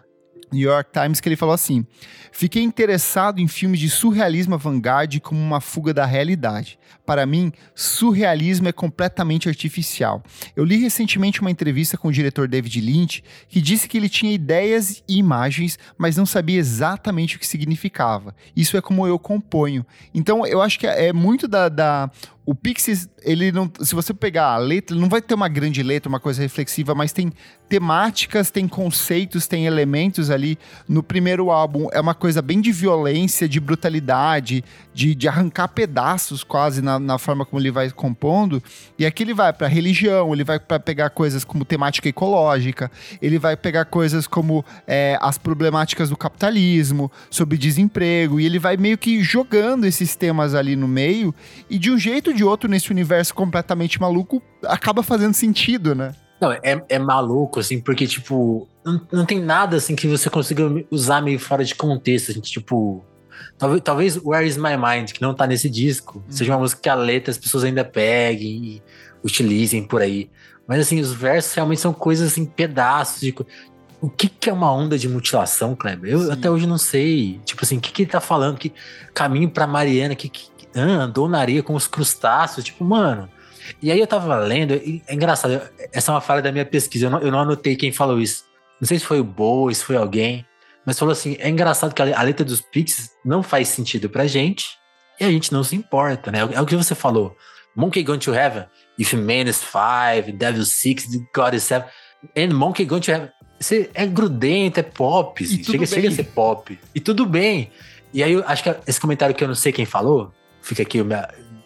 [0.52, 1.86] New York Times que ele falou assim:
[2.32, 6.78] Fiquei interessado em filmes de surrealismo avant-garde como uma fuga da realidade.
[7.06, 10.22] Para mim, surrealismo é completamente artificial.
[10.56, 14.32] Eu li recentemente uma entrevista com o diretor David Lynch que disse que ele tinha
[14.32, 18.36] ideias e imagens, mas não sabia exatamente o que significava.
[18.56, 19.86] Isso é como eu componho.
[20.14, 22.12] Então, eu acho que é muito da, da
[22.48, 23.70] o Pixies, ele não.
[23.82, 27.12] Se você pegar a letra, não vai ter uma grande letra, uma coisa reflexiva, mas
[27.12, 27.30] tem
[27.68, 30.58] temáticas, tem conceitos, tem elementos ali.
[30.88, 36.42] No primeiro álbum é uma coisa bem de violência, de brutalidade, de, de arrancar pedaços
[36.42, 38.64] quase na, na forma como ele vai compondo.
[38.98, 42.90] E aqui ele vai para religião, ele vai para pegar coisas como temática ecológica,
[43.22, 48.78] ele vai pegar coisas como é, as problemáticas do capitalismo, sobre desemprego, e ele vai
[48.78, 51.36] meio que jogando esses temas ali no meio,
[51.70, 56.16] e de um jeito de outro nesse universo completamente maluco, acaba fazendo sentido, né?
[56.40, 60.64] Não, é, é maluco, assim, porque, tipo, não, não tem nada, assim, que você consiga
[60.92, 63.04] usar meio fora de contexto, assim, tipo...
[63.58, 66.32] Talvez, talvez Where Is My Mind, que não tá nesse disco, hum.
[66.32, 68.84] seja uma música que a letra as pessoas ainda peguem e
[69.24, 70.30] utilizem por aí.
[70.68, 73.36] Mas, assim, os versos realmente são coisas, assim, pedaços de...
[74.00, 76.12] O que, que é uma onda de mutilação, Kleber?
[76.12, 76.32] Eu Sim.
[76.32, 77.42] até hoje não sei.
[77.44, 78.60] Tipo assim, o que, que ele tá falando?
[78.60, 78.72] Que
[79.12, 82.66] caminho pra Mariana, que, que ah, andou na areia com os crustáceos.
[82.66, 83.30] Tipo, mano.
[83.82, 87.10] E aí eu tava lendo, é engraçado, essa é uma falha da minha pesquisa, eu
[87.10, 88.46] não, eu não anotei quem falou isso.
[88.80, 90.46] Não sei se foi o Bo, se foi alguém,
[90.86, 94.26] mas falou assim: é engraçado que a, a letra dos Pixies não faz sentido pra
[94.26, 94.78] gente
[95.20, 96.40] e a gente não se importa, né?
[96.54, 97.36] É o que você falou.
[97.76, 98.66] Monkey Going to Heaven,
[98.98, 101.88] If Man is Five, Devil Six, God is Seven,
[102.36, 103.30] and Monkey Going to Heaven.
[103.60, 106.80] Você é grudento, é pop, assim, chega, chega a ser pop.
[106.94, 107.72] E tudo bem.
[108.14, 110.32] E aí, acho que esse comentário que eu não sei quem falou,
[110.68, 111.18] fica aqui meu,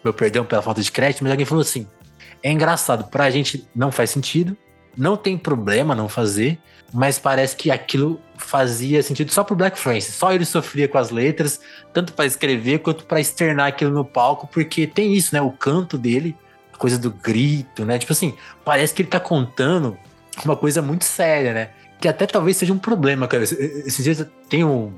[0.04, 1.86] meu perdão pela falta de crédito, mas alguém falou assim:
[2.42, 4.56] é engraçado, pra gente não faz sentido,
[4.96, 6.58] não tem problema não fazer,
[6.92, 11.10] mas parece que aquilo fazia sentido só pro Black Francis, só ele sofria com as
[11.10, 11.60] letras,
[11.92, 15.40] tanto para escrever quanto para externar aquilo no palco, porque tem isso, né?
[15.40, 16.36] O canto dele,
[16.72, 17.98] a coisa do grito, né?
[17.98, 18.34] Tipo assim,
[18.64, 19.96] parece que ele tá contando
[20.44, 21.70] uma coisa muito séria, né?
[22.00, 23.44] Que até talvez seja um problema, cara.
[23.44, 24.92] Esses dias tem um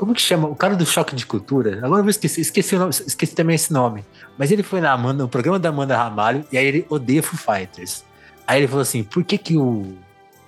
[0.00, 0.48] como que chama?
[0.48, 1.76] O cara do choque de cultura.
[1.84, 4.02] Agora eu vou esqueci, nome, esqueci também esse nome.
[4.38, 7.38] Mas ele foi na Amanda, no programa da Amanda Ramalho, e aí ele odeia Foo
[7.38, 8.02] Fighters.
[8.46, 9.94] Aí ele falou assim: por que que o.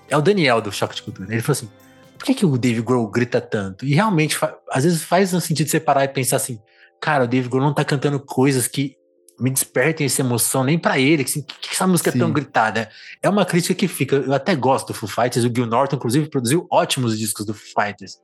[0.09, 1.31] É o Daniel do choque de cultura.
[1.31, 1.69] Ele falou assim:
[2.17, 3.85] por que que o Dave Grohl grita tanto?
[3.85, 4.38] E realmente,
[4.71, 6.59] às vezes faz um sentido separar e pensar assim:
[6.99, 8.97] cara, o Dave Grohl não tá cantando coisas que
[9.43, 12.19] me despertem essa emoção, nem para ele, que, assim, que, que essa música Sim.
[12.19, 12.89] é tão gritada.
[13.21, 14.17] É uma crítica que fica.
[14.17, 17.85] Eu até gosto do Foo Fighters, o Gil Norton, inclusive, produziu ótimos discos do Foo
[17.85, 18.19] Fighters.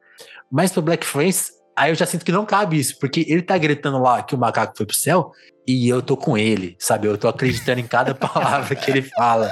[0.51, 3.59] Mas pro Black France, aí eu já sinto que não cabe isso, porque ele tá
[3.59, 5.33] gritando lá que o macaco foi pro céu
[5.67, 7.09] e eu tô com ele, sabe?
[7.09, 9.51] Eu tô acreditando em cada palavra que ele fala.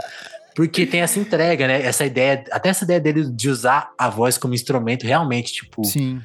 [0.55, 1.83] Porque tem essa entrega, né?
[1.83, 5.85] Essa ideia, até essa ideia dele de usar a voz como instrumento realmente, tipo.
[5.85, 6.23] Sim.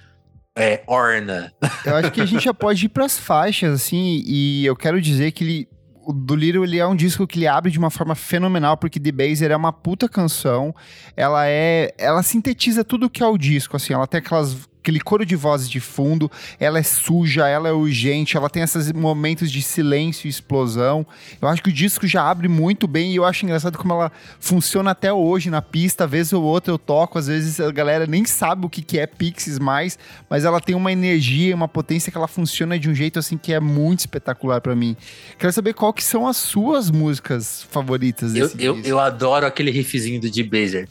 [0.58, 1.54] É, orna.
[1.86, 5.32] Eu acho que a gente já pode ir pras faixas, assim, e eu quero dizer
[5.32, 5.70] que ele
[6.04, 9.00] o do Little ele é um disco que ele abre de uma forma fenomenal, porque
[9.00, 10.74] The Baser é uma puta canção.
[11.16, 11.94] Ela é.
[11.98, 13.94] Ela sintetiza tudo que é o disco, assim.
[13.94, 18.36] Ela tem aquelas aquele coro de vozes de fundo, ela é suja, ela é urgente,
[18.36, 21.06] ela tem esses momentos de silêncio e explosão.
[21.40, 24.12] Eu acho que o disco já abre muito bem e eu acho engraçado como ela
[24.40, 26.06] funciona até hoje na pista.
[26.06, 28.98] Às vezes ou outra eu toco, às vezes a galera nem sabe o que, que
[28.98, 32.96] é Pixies mais, mas ela tem uma energia, uma potência que ela funciona de um
[32.96, 34.98] jeito assim que é muito espetacular para mim.
[35.38, 39.70] Quero saber qual que são as suas músicas favoritas desse eu, eu, eu, adoro aquele
[39.70, 40.88] riffzinho do D-Baser.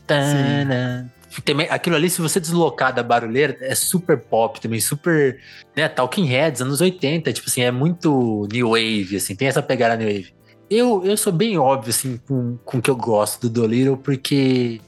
[1.45, 5.39] Também, aquilo ali, se você deslocar da barulheira, é super pop também, super,
[5.77, 9.97] né, Talking Heads, anos 80, tipo assim, é muito new wave, assim, tem essa pegada
[9.97, 10.35] new wave.
[10.69, 14.81] Eu, eu sou bem óbvio, assim, com, com o que eu gosto do Dolittle, porque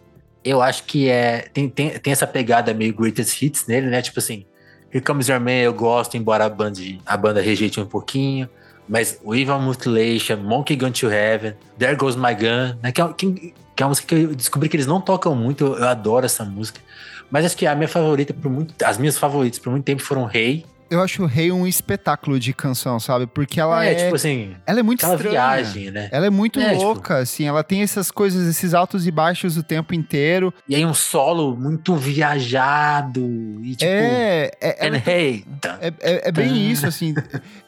[0.44, 4.18] eu acho que é, tem, tem, tem essa pegada meio greatest hits nele, né, tipo
[4.18, 4.44] assim,
[4.92, 8.48] Here Comes Your Man eu gosto, embora a banda, a banda rejeite um pouquinho,
[8.88, 13.54] mas Evil Mutilation, Monkey Gun to Heaven, There Goes My Gun, né, que, é, que,
[13.74, 16.26] que é uma música que eu descobri que eles não tocam muito, eu, eu adoro
[16.26, 16.80] essa música.
[17.30, 20.24] Mas acho que a minha favorita por muito, as minhas favoritas por muito tempo foram
[20.24, 23.26] Rei, hey, Eu acho o Rei um espetáculo de canção, sabe?
[23.26, 25.30] Porque ela é, é tipo assim, ela é muito estranha.
[25.30, 26.08] viagem, né?
[26.12, 27.46] Ela é muito É, tipo- louca, assim.
[27.46, 30.52] Ela tem essas coisas, esses altos e baixos o tempo inteiro.
[30.68, 33.20] E aí um solo muito viajado
[33.62, 35.44] e tipo, é, é, ela and hey,
[35.80, 37.14] É, é- é bem isso, assim.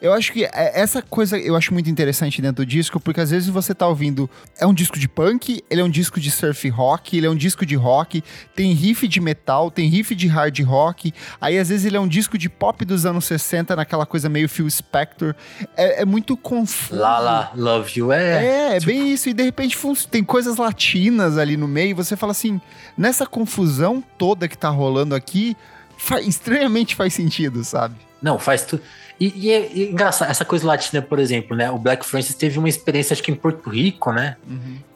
[0.01, 3.31] Eu acho que é- essa coisa eu acho muito interessante dentro do disco, porque às
[3.31, 4.29] vezes você tá ouvindo.
[4.59, 7.35] É um disco de punk, ele é um disco de surf rock, ele é um
[7.35, 8.23] disco de rock,
[8.55, 11.13] tem riff de metal, tem riff de hard rock.
[11.39, 14.47] Aí às vezes ele é um disco de pop dos anos 60, naquela coisa meio
[14.49, 15.33] Phil Spector.
[15.75, 16.99] É, é muito confuso.
[17.19, 18.45] lá, love you é.
[18.73, 19.29] É, é bem isso.
[19.29, 19.77] E de repente
[20.09, 21.95] tem coisas latinas ali no meio.
[21.95, 22.59] Você fala assim,
[22.97, 25.55] nessa confusão toda que tá rolando aqui,
[25.97, 27.95] fa- estranhamente faz sentido, sabe?
[28.21, 28.81] Não, faz tudo.
[29.19, 31.71] E, e é, e é engraçado, essa coisa latina, por exemplo, né?
[31.71, 34.35] O Black Francis teve uma experiência, acho que em Porto Rico, né?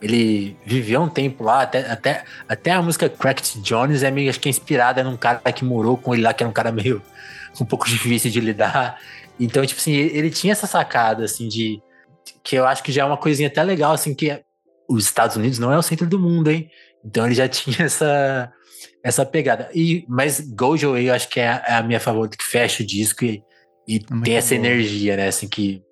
[0.00, 4.38] Ele viveu um tempo lá, até, até, até a música Cracked Jones é meio, acho
[4.38, 7.02] que é inspirada num cara que morou com ele lá, que era um cara meio
[7.60, 9.00] um pouco difícil de lidar.
[9.38, 11.80] Então, tipo assim, ele, tinha essa sacada, assim, de.
[12.44, 14.42] Que eu acho que já é uma coisinha até legal, assim, que
[14.86, 16.68] os Estados Unidos não é o centro do mundo, hein?
[17.02, 18.52] Então ele já tinha essa,
[19.02, 19.70] essa pegada.
[19.74, 22.86] E, mas Gojo, eu acho que é a, é a minha favorita, que fecha o
[22.86, 23.42] disco e,
[23.96, 24.66] e tem essa boa.
[24.66, 25.28] energia, né?
[25.28, 25.82] Assim, que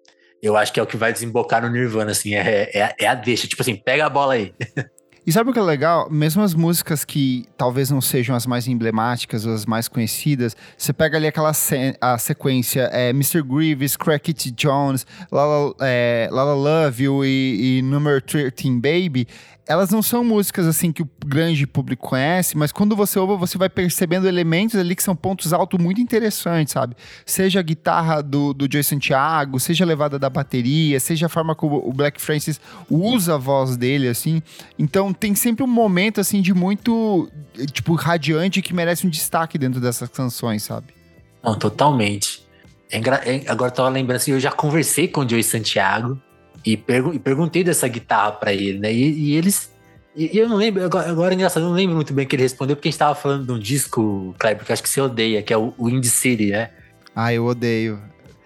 [0.43, 3.15] eu acho que é o que vai desembocar no Nirvana, assim, é, é, é a
[3.15, 3.47] deixa.
[3.49, 4.53] Tipo assim, pega a bola aí.
[5.27, 6.09] E sabe o que é legal?
[6.11, 10.91] Mesmo as músicas que talvez não sejam as mais emblemáticas ou as mais conhecidas, você
[10.91, 13.43] pega ali aquela se- a sequência é, Mr.
[13.43, 19.29] Greaves, Crack It Jones, Lala, é, Lala Love You e, e Number 13 Baby.
[19.69, 23.59] Elas não são músicas assim que o grande público conhece, mas quando você ouve, você
[23.59, 26.97] vai percebendo elementos ali que são pontos altos muito interessantes, sabe?
[27.27, 31.87] Seja a guitarra do, do Santiago, seja a levada da bateria, seja a forma como
[31.87, 34.43] o Black Francis usa a voz dele, assim.
[34.79, 37.29] Então tem sempre um momento, assim, de muito,
[37.71, 40.95] tipo, radiante que merece um destaque dentro dessas canções, sabe?
[41.43, 42.43] Não, totalmente.
[42.91, 46.19] É engra- é- agora tava lembrando assim, eu já conversei com o Joey Santiago
[46.65, 48.93] e, pergu- e perguntei dessa guitarra pra ele, né?
[48.93, 49.73] E, e eles.
[50.17, 52.29] E, e eu não lembro, agora, agora é engraçado, eu não lembro muito bem o
[52.29, 54.89] que ele respondeu, porque a gente tava falando de um disco, Kleber, que acho que
[54.89, 56.71] você odeia, que é o, o Indie City, né?
[57.15, 58.01] Ah, eu odeio.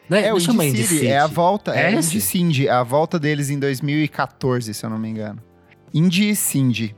[0.09, 1.11] Não É, não o chama Indie Indie City, City.
[1.13, 1.99] é a volta, é, É o?
[2.01, 5.43] Indie Cindy, a volta deles em 2014, se eu não me engano.
[5.95, 6.95] Indie Cindy.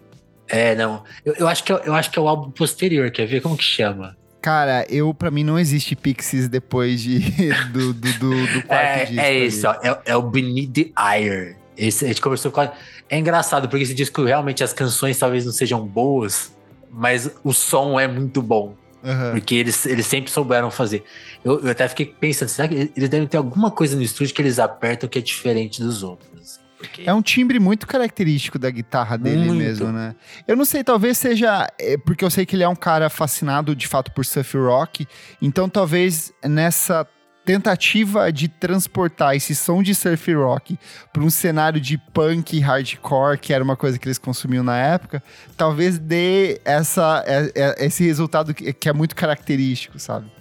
[0.48, 1.04] É, não.
[1.24, 3.56] Eu, eu, acho que é, eu acho que é o álbum posterior, quer ver como
[3.56, 4.16] que chama?
[4.44, 7.18] Cara, eu, pra mim, não existe Pixies depois de,
[7.72, 9.20] do, do, do, do quarto É, disco.
[9.22, 9.72] é esse, ó.
[9.82, 11.56] É, é o Beneath the Ire.
[11.74, 12.70] Esse, a gente conversou com a...
[13.08, 16.52] É engraçado, porque esse disco realmente as canções talvez não sejam boas,
[16.90, 18.74] mas o som é muito bom.
[19.02, 19.30] Aham.
[19.32, 21.04] Porque eles, eles sempre souberam fazer.
[21.42, 24.42] Eu, eu até fiquei pensando, será que eles devem ter alguma coisa no estúdio que
[24.42, 26.28] eles apertam que é diferente dos outros?
[26.38, 26.60] assim?
[26.86, 29.54] Porque- É um timbre muito característico da guitarra dele Muito.
[29.58, 30.14] mesmo, né?
[30.46, 31.66] Eu não sei, talvez seja.
[31.78, 35.06] é, porque eu sei que ele é um cara fascinado de fato por surf rock.
[35.40, 37.06] Então talvez nessa
[37.44, 40.78] tentativa de transportar esse som de surf rock
[41.12, 44.78] para um cenário de punk e hardcore, que era uma coisa que eles consumiam na
[44.78, 45.22] época,
[45.56, 50.32] talvez dê essa, é- é- esse resultado que é muito característico, sabe?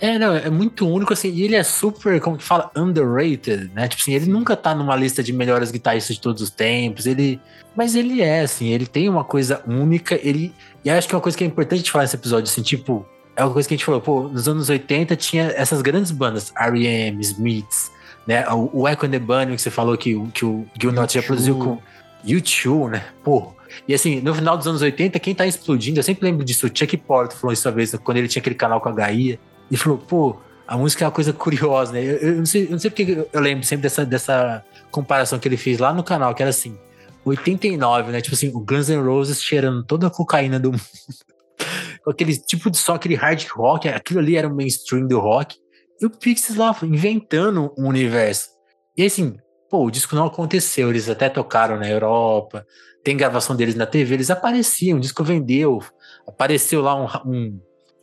[0.00, 3.86] É, não, é muito único, assim, e ele é super, como que fala, underrated, né?
[3.86, 7.38] Tipo assim, ele nunca tá numa lista de melhores guitarristas de todos os tempos, ele...
[7.76, 10.54] Mas ele é, assim, ele tem uma coisa única, ele...
[10.84, 13.06] E acho que é uma coisa que é importante falar nesse episódio, assim, tipo...
[13.36, 16.52] É uma coisa que a gente falou, pô, nos anos 80 tinha essas grandes bandas,
[16.56, 17.90] R.E.M., Smiths,
[18.26, 18.46] né?
[18.48, 21.14] O, o Echo and the Bunny, que você falou que, o- que o Gil Norte
[21.14, 21.26] já U2.
[21.26, 21.78] produziu com
[22.26, 23.04] U2, né?
[23.22, 23.54] Pô,
[23.86, 26.70] e assim, no final dos anos 80, quem tá explodindo, eu sempre lembro disso, o
[26.74, 29.38] Chuck Porter falou isso uma vez, quando ele tinha aquele canal com a Gaia,
[29.70, 32.02] e falou, pô, a música é uma coisa curiosa, né?
[32.02, 35.48] Eu, eu não sei, eu não sei porque eu- lembro sempre dessa, dessa comparação que
[35.48, 36.78] ele fez lá no canal, que era assim,
[37.24, 38.20] 89, né?
[38.20, 40.82] Tipo assim, o Guns N' Roses cheirando toda a cocaína do mundo.
[42.06, 45.56] Aquele tipo de só aquele hard rock, aquilo ali era o mainstream do rock.
[46.00, 48.48] E o Pixies lá inventando um universo.
[48.96, 49.36] E assim,
[49.68, 52.66] pô, o disco não aconteceu, eles até tocaram na Europa,
[53.04, 55.80] tem gravação deles na TV, eles apareciam, o disco vendeu,
[56.26, 57.60] apareceu lá um, um,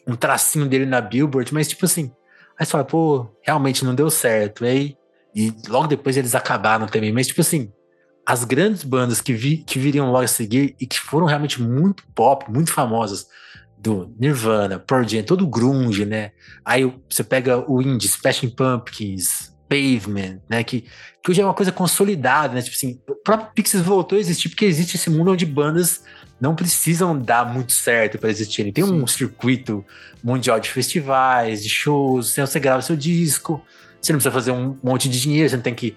[0.08, 2.12] um tracinho dele na Billboard, mas tipo assim,
[2.58, 4.98] aí você fala, pô, realmente não deu certo, e aí,
[5.36, 7.72] e logo depois eles acabaram também, mas tipo assim,
[8.26, 12.04] as grandes bandas que, vi, que viriam logo a seguir e que foram realmente muito
[12.13, 13.28] pop, muito famosas,
[13.78, 16.32] do Nirvana, Pearl Jam, todo grunge, né?
[16.65, 20.63] Aí você pega o indie, Smashing Pumpkins, Pavement, né?
[20.63, 20.86] Que,
[21.24, 22.62] que hoje é uma coisa consolidada, né?
[22.62, 26.04] Tipo assim, o próprio Pixies voltou a existir porque existe esse mundo onde bandas
[26.39, 28.71] não precisam dar muito certo para existirem.
[28.71, 29.84] Tem um circuito
[30.23, 33.62] mundial de festivais, de shows, então você grava seu disco,
[34.02, 35.95] você não precisa fazer um monte de dinheiro, você não tem que,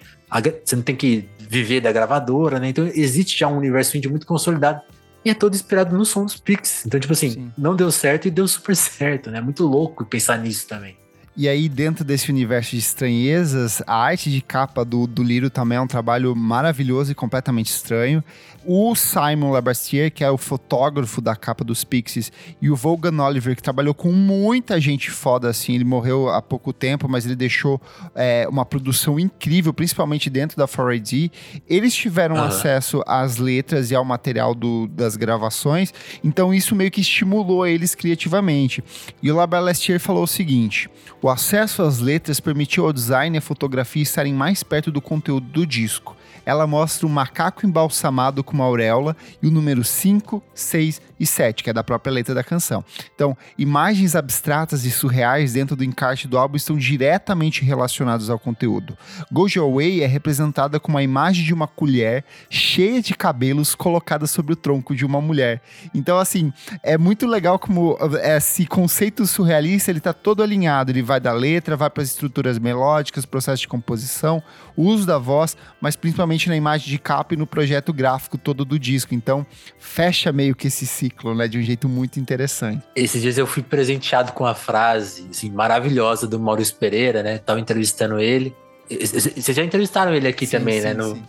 [0.64, 2.68] você não tem que viver da gravadora, né?
[2.68, 4.80] Então existe já um universo indie muito consolidado
[5.24, 6.86] e é todo inspirado no som dos Pixies.
[6.86, 7.52] Então, tipo assim, Sim.
[7.56, 9.40] não deu certo e deu super certo, né?
[9.40, 10.96] Muito louco pensar nisso também.
[11.36, 15.78] E aí, dentro desse universo de estranhezas, a arte de capa do, do Liro também
[15.78, 18.22] é um trabalho maravilhoso e completamente estranho.
[18.64, 23.56] O Simon Labastier, que é o fotógrafo da capa dos Pixies, e o Volgan Oliver,
[23.56, 27.80] que trabalhou com muita gente foda assim, ele morreu há pouco tempo, mas ele deixou
[28.14, 31.30] é, uma produção incrível, principalmente dentro da 4AD.
[31.66, 32.42] Eles tiveram uhum.
[32.42, 37.94] acesso às letras e ao material do, das gravações, então isso meio que estimulou eles
[37.94, 38.84] criativamente.
[39.22, 40.90] E o Labastier falou o seguinte:
[41.22, 45.46] o acesso às letras permitiu ao design e à fotografia estarem mais perto do conteúdo
[45.46, 46.16] do disco.
[46.46, 51.62] Ela mostra um macaco embalsamado com uma auréola e o número 5, 6 e 7,
[51.62, 52.82] que é da própria letra da canção.
[53.14, 58.96] Então, imagens abstratas e surreais dentro do encarte do álbum estão diretamente relacionadas ao conteúdo.
[59.30, 64.54] Gojo Away é representada com uma imagem de uma colher cheia de cabelos colocada sobre
[64.54, 65.60] o tronco de uma mulher.
[65.94, 66.52] Então, assim,
[66.82, 71.76] é muito legal como esse conceito surrealista, ele tá todo alinhado, ele vai da letra,
[71.76, 74.42] vai para as estruturas melódicas, processo de composição,
[74.76, 78.78] uso da voz, mas principalmente na imagem de capa e no projeto gráfico todo do
[78.78, 79.14] disco.
[79.14, 79.46] Então,
[79.78, 82.82] fecha meio que esse ciclo, né, de um jeito muito interessante.
[82.94, 87.38] Esses dias eu fui presenteado com uma frase assim, maravilhosa do Maurício Pereira, né?
[87.38, 88.54] Tava entrevistando ele.
[88.88, 91.04] Vocês já entrevistaram ele aqui sim, também, né, sim, né?
[91.04, 91.22] No...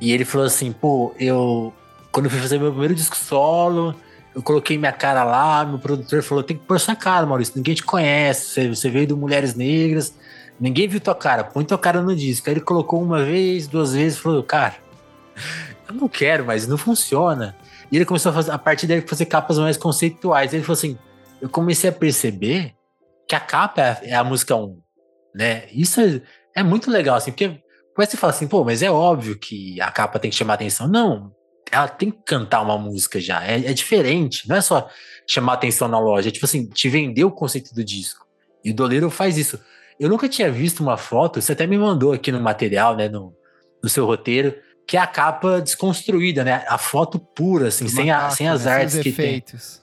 [0.00, 1.72] E ele falou assim, pô, eu
[2.10, 3.94] quando eu fui fazer meu primeiro disco solo,
[4.34, 7.74] eu coloquei minha cara lá, meu produtor falou: tem que pôr sua cara, Maurício, ninguém
[7.74, 10.14] te conhece, você veio do Mulheres Negras,
[10.60, 12.48] Ninguém viu tua cara, põe tua cara no disco.
[12.48, 14.74] Aí ele colocou uma vez, duas vezes, falou, cara,
[15.88, 17.56] eu não quero, mas não funciona.
[17.90, 20.52] E ele começou a fazer, a partir dele, fazer capas mais conceituais.
[20.52, 20.98] Ele falou assim:
[21.40, 22.74] eu comecei a perceber
[23.28, 24.80] que a capa é, é a música 1,
[25.34, 25.68] né?
[25.72, 26.22] Isso é,
[26.56, 27.60] é, muito legal, assim, porque
[27.96, 30.88] você fala assim, pô, mas é óbvio que a capa tem que chamar atenção.
[30.88, 31.32] Não,
[31.70, 33.44] ela tem que cantar uma música já.
[33.44, 34.88] É, é diferente, não é só
[35.26, 38.26] chamar atenção na loja, é tipo assim, te vender o conceito do disco.
[38.64, 39.60] E o Doleiro faz isso.
[40.00, 43.34] Eu nunca tinha visto uma foto, você até me mandou aqui no material, né, no,
[43.82, 44.54] no seu roteiro,
[44.88, 46.64] que é a capa desconstruída, né?
[46.66, 49.82] A foto pura, assim, sem, a, sem as né, artes que efeitos.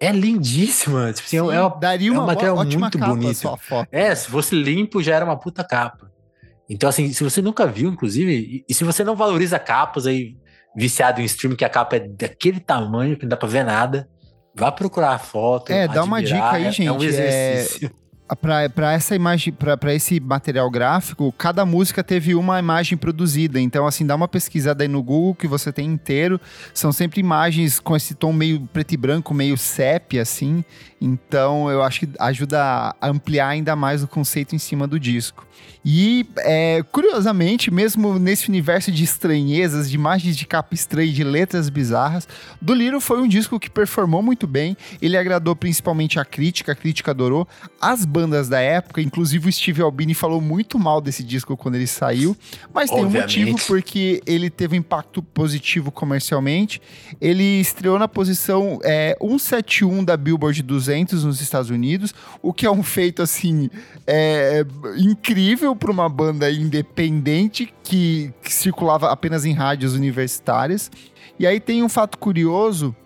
[0.00, 0.08] tem.
[0.08, 1.12] É lindíssima.
[1.12, 3.58] Tipo assim, é Sim, é, daria uma é um material muito bonito.
[3.92, 6.10] É, se fosse limpo, já era uma puta capa.
[6.70, 10.38] Então, assim, se você nunca viu, inclusive, e, e se você não valoriza capas aí,
[10.74, 14.08] viciado em streaming, que a capa é daquele tamanho que não dá pra ver nada,
[14.54, 15.70] vá procurar a foto.
[15.70, 16.86] É, dá uma dica aí, gente.
[16.86, 17.90] É um é exercício.
[18.40, 23.60] Para essa imagem, para esse material gráfico, cada música teve uma imagem produzida.
[23.60, 26.40] Então, assim, dá uma pesquisada aí no Google que você tem inteiro.
[26.74, 30.64] São sempre imagens com esse tom meio preto e branco, meio sépia, assim.
[31.00, 32.60] Então, eu acho que ajuda
[33.00, 35.46] a ampliar ainda mais o conceito em cima do disco.
[35.88, 41.68] E, é, curiosamente, mesmo nesse universo de estranhezas, de imagens de capa estranha de letras
[41.68, 42.26] bizarras,
[42.60, 44.76] Do Little foi um disco que performou muito bem.
[45.00, 47.46] Ele agradou principalmente a crítica, a crítica adorou.
[47.80, 51.86] As bandas da época, inclusive o Steve Albini falou muito mal desse disco quando ele
[51.86, 52.34] saiu,
[52.72, 53.34] mas Obviamente.
[53.34, 56.80] tem um motivo porque ele teve um impacto positivo comercialmente.
[57.20, 62.70] Ele estreou na posição é, 171 da Billboard 200 nos Estados Unidos, o que é
[62.70, 63.68] um feito assim
[64.06, 64.64] é,
[64.96, 70.90] incrível para uma banda independente que, que circulava apenas em rádios universitárias.
[71.38, 72.96] E aí tem um fato curioso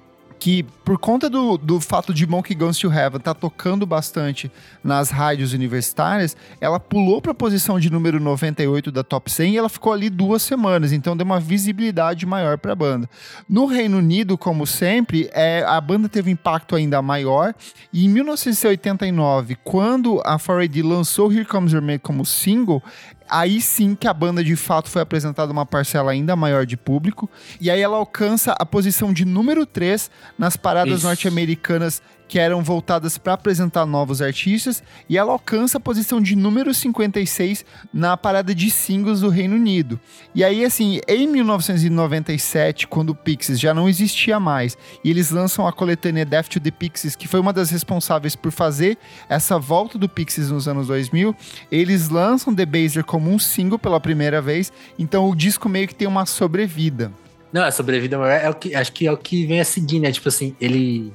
[0.40, 4.50] que por conta do, do fato de Monkey Guns to Heaven tá tocando bastante
[4.83, 9.59] nas rádios universitárias, ela pulou para a posição de número 98 da Top 100 e
[9.59, 13.09] ela ficou ali duas semanas, então deu uma visibilidade maior para a banda.
[13.46, 17.55] No Reino Unido, como sempre, é, a banda teve um impacto ainda maior
[17.92, 22.83] e em 1989, quando a 4AD lançou Here Comes Your Man como single,
[23.31, 27.31] aí sim que a banda de fato foi apresentada uma parcela ainda maior de público.
[27.61, 33.19] E aí ela alcança a posição de número 3 nas paradas norte-americanas que eram voltadas
[33.19, 38.71] para apresentar novos artistas, e ela alcança a posição de número 56 na parada de
[38.71, 39.99] singles do Reino Unido.
[40.33, 45.66] E aí, assim, em 1997, quando o Pixies já não existia mais, e eles lançam
[45.66, 48.97] a coletânea Death to the Pixies, que foi uma das responsáveis por fazer
[49.29, 51.35] essa volta do Pixies nos anos 2000,
[51.69, 55.97] eles lançam The Baser como um single pela primeira vez, então o disco meio que
[55.97, 57.11] tem uma sobrevida.
[57.53, 59.99] Não, a sobrevida maior é o que acho que é o que vem a seguir,
[59.99, 60.12] né?
[60.12, 61.12] Tipo assim, ele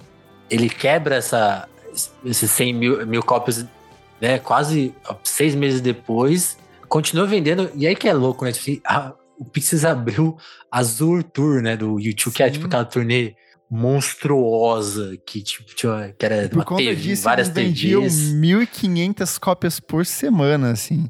[0.49, 1.67] ele quebra essa,
[2.23, 3.65] esses 100 mil, mil cópias,
[4.21, 4.39] né?
[4.39, 7.71] Quase seis meses depois, continua vendendo.
[7.75, 8.51] E aí que é louco, né?
[8.51, 10.37] Tipo, a, o Pixies abriu
[10.71, 11.75] a Azul Tour, né?
[11.75, 12.37] Do YouTube, Sim.
[12.37, 13.35] que é tipo aquela turnê
[13.69, 19.39] monstruosa que tipo tinha, que era por uma conta TV, disso, várias eles vendiam 1.500
[19.39, 21.09] cópias por semana, assim.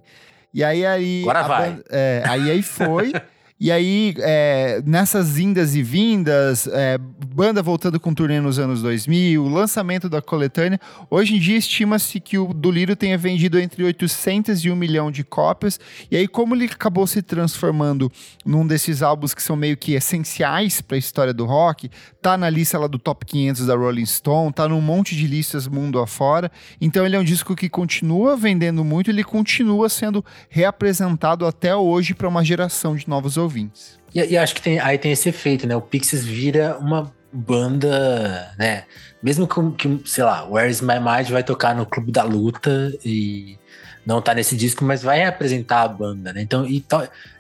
[0.53, 1.83] E aí aí agora vai.
[1.89, 3.11] é, aí aí foi
[3.57, 9.47] E aí, é, nessas indas e vindas, é, banda voltando com turnê nos anos 2000,
[9.47, 10.77] lançamento da coletânea,
[11.09, 15.09] hoje em dia estima-se que o do Lírio tenha vendido entre 800 e 1 milhão
[15.09, 15.79] de cópias.
[16.11, 18.11] E aí, como ele acabou se transformando
[18.45, 21.89] num desses álbuns que são meio que essenciais para a história do rock,
[22.21, 25.65] tá na lista lá do Top 500 da Rolling Stone, tá num monte de listas
[25.65, 26.51] mundo afora.
[26.81, 32.13] Então ele é um disco que continua vendendo muito, ele continua sendo reapresentado até hoje
[32.13, 33.44] para uma geração de novos.
[34.13, 35.75] E, e, acho que tem, aí tem esse efeito, né?
[35.75, 38.85] O Pixies vira uma banda, né?
[39.21, 43.57] Mesmo que, sei lá, Where's My Mind vai tocar no Clube da Luta e
[44.05, 46.41] não tá nesse disco, mas vai apresentar a banda, né?
[46.41, 46.85] Então, e,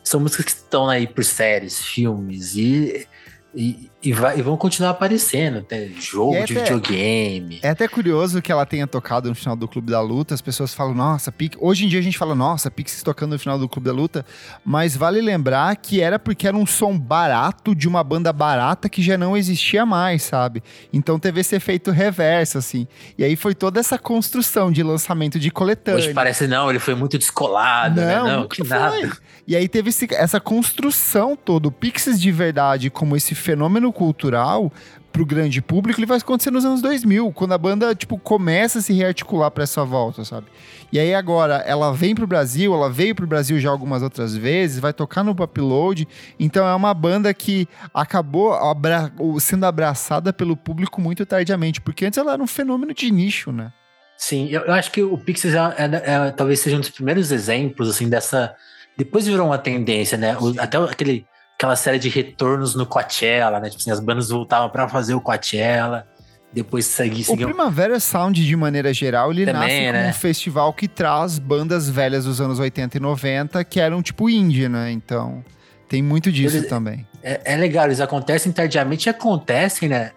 [0.03, 3.07] são músicas que estão aí por séries, filmes e
[3.55, 7.59] e, e, vai, e, vão continuar aparecendo, até jogo é de até, videogame.
[7.63, 10.35] É até curioso que ela tenha tocado no final do Clube da Luta.
[10.35, 11.57] As pessoas falam, nossa, Pix.
[11.59, 14.23] Hoje em dia a gente fala, nossa, Pix tocando no final do Clube da Luta.
[14.63, 19.01] Mas vale lembrar que era porque era um som barato de uma banda barata que
[19.01, 20.61] já não existia mais, sabe?
[20.93, 22.87] Então teve esse efeito reverso, assim.
[23.17, 25.97] E aí foi toda essa construção de lançamento de coletânea.
[25.97, 28.35] Hoje parece, não, ele foi muito descolado, não, né?
[28.35, 29.17] Não, que nada.
[29.47, 31.67] E aí teve esse, essa construção toda.
[31.67, 34.71] O Pixies de verdade, como esse fenômeno cultural
[35.15, 38.81] pro grande público, ele vai acontecer nos anos 2000, quando a banda, tipo, começa a
[38.81, 40.47] se rearticular para essa volta, sabe?
[40.91, 44.77] E aí agora, ela vem pro Brasil, ela veio pro Brasil já algumas outras vezes,
[44.77, 46.05] vai tocar no Upload,
[46.37, 52.19] então é uma banda que acabou abra sendo abraçada pelo público muito tardiamente, porque antes
[52.19, 53.71] ela era um fenômeno de nicho, né?
[54.17, 57.31] Sim, eu, eu acho que o Pixies é, é, é, talvez seja um dos primeiros
[57.31, 58.53] exemplos, assim, dessa...
[58.97, 60.37] Depois virou uma tendência, né?
[60.37, 61.25] O, até aquele
[61.57, 63.69] aquela série de retornos no Coachella, né?
[63.69, 66.07] Tipo assim, as bandas voltavam para fazer o Coachella,
[66.51, 67.25] depois seguir...
[67.29, 70.09] O Primavera Sound, de maneira geral, ele Também, nasce como né?
[70.09, 74.69] um festival que traz bandas velhas dos anos 80 e 90, que eram tipo indie,
[74.69, 74.91] né?
[74.91, 75.43] Então,
[75.87, 77.07] tem muito disso eles, também.
[77.23, 80.11] É, é legal, eles acontecem tardiamente e acontecem, né?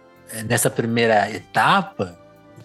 [0.47, 2.19] Nessa primeira etapa,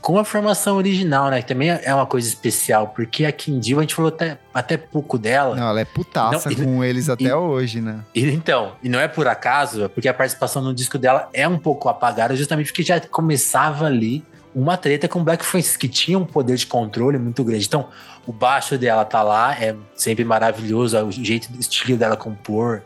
[0.03, 1.41] com a formação original, né?
[1.41, 5.17] Que também é uma coisa especial, porque a Kindle, a gente falou até, até pouco
[5.17, 5.55] dela.
[5.55, 8.01] Não, ela é putaça não, com e, eles até e, hoje, né?
[8.13, 11.57] E, então, e não é por acaso, porque a participação no disco dela é um
[11.57, 16.25] pouco apagada, justamente porque já começava ali uma treta com Black Francis, que tinha um
[16.25, 17.65] poder de controle muito grande.
[17.65, 17.87] Então,
[18.27, 22.83] o baixo dela tá lá, é sempre maravilhoso, o jeito, o estilo dela compor.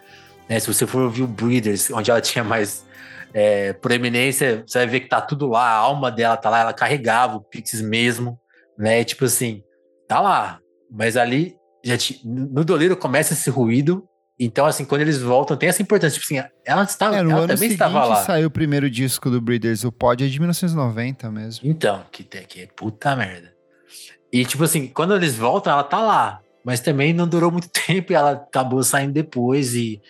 [0.48, 0.60] Né?
[0.60, 2.86] Se você for ouvir o Breeders, onde ela tinha mais
[3.40, 6.62] é, por eminência, você vai ver que tá tudo lá, a alma dela tá lá,
[6.62, 8.40] ela carregava o Pixies mesmo,
[8.76, 9.04] né?
[9.04, 9.62] Tipo assim,
[10.08, 10.60] tá lá.
[10.90, 14.04] Mas ali, já te, no doleiro começa esse ruído.
[14.40, 16.20] Então, assim, quando eles voltam, tem essa importância.
[16.20, 18.16] Tipo assim, ela, estava, é, ela também estava lá.
[18.24, 21.70] saiu o primeiro disco do Breeders, o Pod é de 1990 mesmo.
[21.70, 23.54] Então, que, que é puta merda.
[24.34, 26.42] E, tipo assim, quando eles voltam, ela tá lá.
[26.66, 29.76] Mas também não durou muito tempo e ela acabou saindo depois.
[29.76, 30.02] E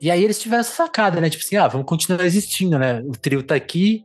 [0.00, 1.28] e aí eles tiveram essa sacada, né?
[1.28, 3.00] Tipo assim, ah, vamos continuar existindo, né?
[3.00, 4.04] O trio tá aqui.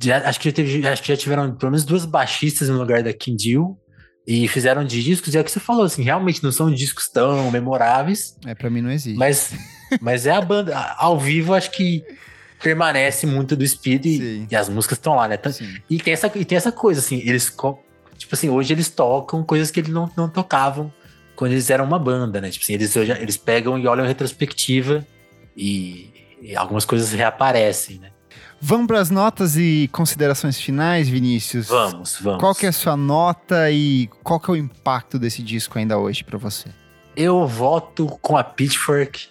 [0.00, 3.02] Já, acho, que já teve, acho que já tiveram pelo menos duas baixistas no lugar
[3.02, 3.76] da Kim Deal.
[4.24, 7.48] E fizeram discos, e é o que você falou, assim, realmente não são discos tão
[7.50, 8.36] memoráveis.
[8.44, 9.16] É, pra mim não existe.
[9.16, 9.52] Mas,
[10.00, 10.76] mas é a banda.
[10.98, 12.04] Ao vivo, acho que
[12.60, 15.36] permanece muito do espírito e, e, as músicas estão lá, né?
[15.38, 15.52] Então,
[15.88, 17.52] e, tem essa, e tem essa coisa, assim, eles.
[18.16, 20.92] Tipo assim, hoje eles tocam coisas que eles não, não tocavam
[21.36, 22.50] quando eles eram uma banda, né?
[22.50, 25.06] Tipo assim, eles, eles pegam e olham a retrospectiva
[25.56, 28.10] e, e algumas coisas reaparecem, né?
[28.60, 31.68] Vamos para as notas e considerações finais, Vinícius?
[31.68, 32.40] Vamos, vamos.
[32.40, 35.98] Qual que é a sua nota e qual que é o impacto desse disco ainda
[35.98, 36.70] hoje para você?
[37.14, 39.28] Eu voto com a Pitchfork,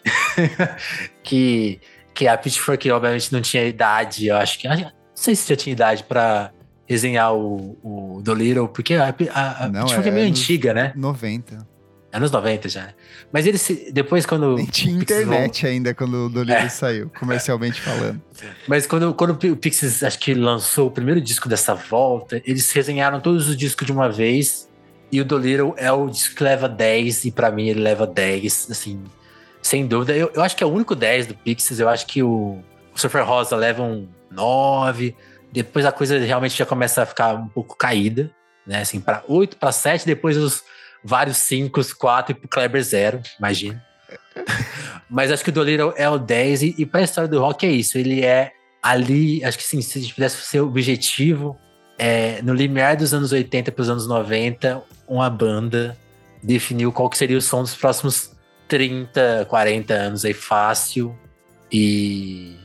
[1.24, 1.80] que,
[2.14, 4.68] que a Pitchfork obviamente não tinha idade, eu acho que...
[4.68, 6.52] Não sei se já tinha idade para
[6.88, 10.94] resenhar o, o Dolittle, porque a, a, a Pitchfork é, é meio antiga, né?
[10.96, 11.75] 90.
[12.16, 12.94] Anos 90 já.
[13.30, 14.56] Mas eles, depois quando...
[14.56, 16.70] Nem tinha internet ainda quando o Dolittle é.
[16.70, 18.22] saiu, comercialmente falando.
[18.66, 23.20] Mas quando, quando o Pixies, acho que lançou o primeiro disco dessa volta, eles resenharam
[23.20, 24.70] todos os discos de uma vez,
[25.12, 28.68] e o Dolittle é o disco que leva 10, e para mim ele leva 10,
[28.72, 29.04] assim,
[29.62, 30.16] sem dúvida.
[30.16, 32.64] Eu, eu acho que é o único 10 do Pixies, eu acho que o,
[32.94, 35.14] o Surfer Rosa leva um 9,
[35.52, 38.32] depois a coisa realmente já começa a ficar um pouco caída,
[38.66, 40.64] né, assim, para 8, para 7, depois os
[41.06, 43.86] vários 5, 4 e pro Kleber 0, imagina.
[45.10, 47.70] Mas acho que o Dolittle é o 10 e, e pra história do rock é
[47.70, 47.98] isso.
[47.98, 48.52] Ele é
[48.82, 51.58] ali, acho que sim, se a gente pudesse ser objetivo,
[51.98, 55.96] é, no limiar dos anos 80 para os anos 90, uma banda
[56.42, 58.32] definiu qual que seria o som dos próximos
[58.68, 61.18] 30, 40 anos aí fácil.
[61.72, 62.58] E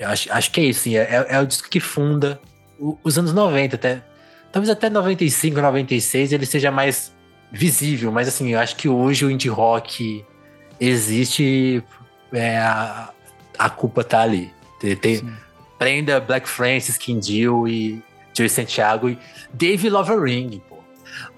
[0.00, 2.40] acho, acho que é isso, sim, é, é o disco que funda
[2.78, 4.02] o, os anos 90, até,
[4.50, 7.13] talvez até 95, 96 ele seja mais
[7.54, 10.24] visível, mas assim, eu acho que hoje o indie rock
[10.80, 11.82] existe
[12.32, 13.10] é, a,
[13.56, 14.52] a culpa tá ali.
[14.80, 15.32] Tem, tem
[15.78, 18.02] prenda Black Francis, Kim Deal e
[18.36, 19.18] Joey Santiago e
[19.52, 20.78] Dave Lovering, pô.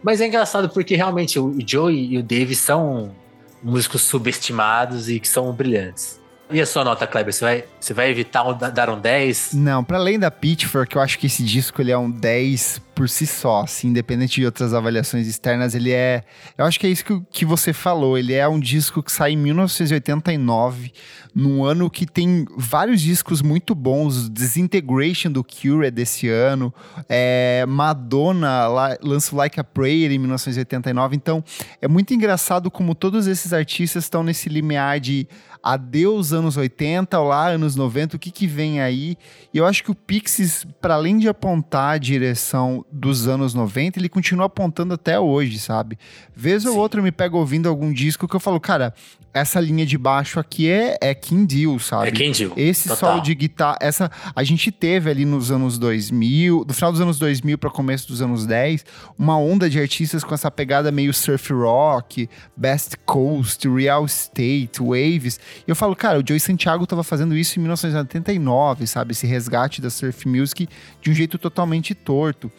[0.02, 3.14] Mas é engraçado porque realmente o Joey e o Dave são
[3.62, 6.18] músicos subestimados e que são brilhantes.
[6.49, 7.32] E a sua nota, Kleber?
[7.32, 9.51] Você vai, você vai evitar um, dar um 10?
[9.55, 13.09] Não, para além da Pitchfork, eu acho que esse disco ele é um 10 por
[13.11, 16.22] si só, assim, independente de outras avaliações externas, ele é.
[16.57, 18.16] Eu acho que é isso que, que você falou.
[18.16, 20.92] Ele é um disco que sai em 1989,
[21.34, 24.30] num ano que tem vários discos muito bons.
[24.30, 26.72] Disintegration do Cure é desse ano.
[27.07, 28.68] É, Madonna
[29.03, 31.16] lança Like a Prayer em 1989.
[31.16, 31.44] Então,
[31.82, 35.28] é muito engraçado como todos esses artistas estão nesse limiar de
[35.66, 39.18] adeus anos 80, olá anos 90, o que que vem aí?
[39.52, 43.98] E eu acho que o Pixies, para além de apontar a direção dos anos 90,
[43.98, 45.98] ele continua apontando até hoje, sabe?
[46.36, 46.68] Vez Sim.
[46.68, 48.94] ou outra eu me pego ouvindo algum disco que eu falo, cara,
[49.36, 52.08] essa linha de baixo aqui é, é Deal, sabe?
[52.08, 52.52] É Deal.
[52.56, 52.96] Esse Total.
[52.96, 57.18] solo de guitarra, essa a gente teve ali nos anos 2000, do final dos anos
[57.18, 58.86] 2000 para começo dos anos 10,
[59.18, 65.38] uma onda de artistas com essa pegada meio surf rock, Best Coast, Real Estate, Waves.
[65.66, 69.12] E eu falo, cara, o Joey Santiago tava fazendo isso em 1989, sabe?
[69.12, 70.68] Esse resgate da surf music
[71.00, 72.50] de um jeito totalmente torto.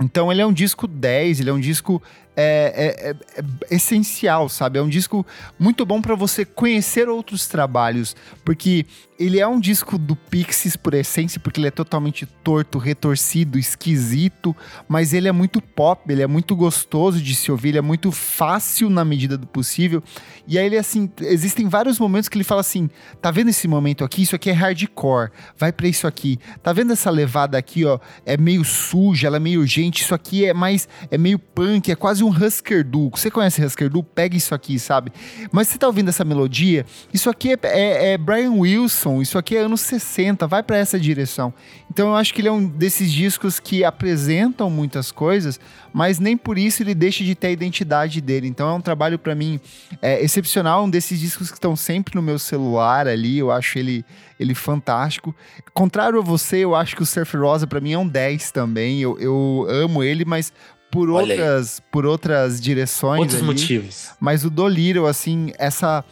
[0.00, 2.00] Então ele é um disco 10, ele é um disco
[2.40, 4.78] é, é, é, é essencial, sabe?
[4.78, 5.26] É um disco
[5.58, 8.14] muito bom para você conhecer outros trabalhos,
[8.44, 8.86] porque
[9.18, 14.54] ele é um disco do Pixies por essência, porque ele é totalmente torto, retorcido, esquisito,
[14.86, 18.12] mas ele é muito pop, ele é muito gostoso de se ouvir, ele é muito
[18.12, 20.00] fácil na medida do possível.
[20.46, 22.88] E aí ele assim, existem vários momentos que ele fala assim:
[23.20, 24.22] "Tá vendo esse momento aqui?
[24.22, 25.30] Isso aqui é hardcore.
[25.56, 26.38] Vai para isso aqui.
[26.62, 27.98] Tá vendo essa levada aqui, ó?
[28.24, 30.02] É meio suja, ela é meio urgente.
[30.02, 33.10] Isso aqui é mais é meio punk, é quase um Husker Du.
[33.10, 34.02] Você conhece Husker Du?
[34.02, 35.12] Pega isso aqui, sabe?
[35.52, 36.84] Mas você tá ouvindo essa melodia?
[37.12, 40.98] Isso aqui é, é, é Brian Wilson isso aqui é anos 60, vai para essa
[40.98, 41.52] direção.
[41.90, 45.58] Então eu acho que ele é um desses discos que apresentam muitas coisas,
[45.92, 48.48] mas nem por isso ele deixa de ter a identidade dele.
[48.48, 49.60] Então é um trabalho para mim
[50.02, 54.04] é, excepcional, um desses discos que estão sempre no meu celular ali, eu acho ele
[54.38, 55.34] ele fantástico.
[55.74, 59.00] Contrário a você, eu acho que o Surf Rosa para mim é um 10 também.
[59.00, 60.52] Eu, eu amo ele, mas
[60.90, 63.20] por outras, por outras direções.
[63.20, 63.46] Outros ali.
[63.46, 64.10] motivos.
[64.20, 66.04] Mas o Dolittle, assim, essa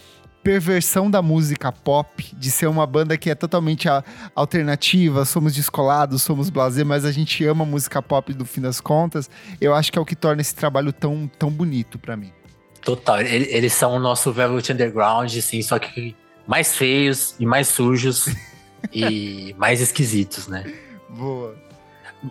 [0.46, 6.22] perversão da música pop, de ser uma banda que é totalmente a, alternativa, somos descolados,
[6.22, 9.28] somos blazer, mas a gente ama música pop do fim das contas,
[9.60, 12.32] eu acho que é o que torna esse trabalho tão, tão bonito para mim.
[12.80, 16.14] Total, eles são o nosso Velvet Underground, assim, só que
[16.46, 18.26] mais feios e mais sujos
[18.94, 20.72] e mais esquisitos, né?
[21.10, 21.65] Boa.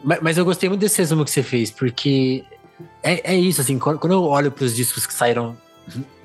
[0.04, 2.44] Mas, mas, eu gostei muito desse resumo que você fez, porque
[3.04, 5.56] é, é isso, assim, quando, quando eu olho pros discos que saíram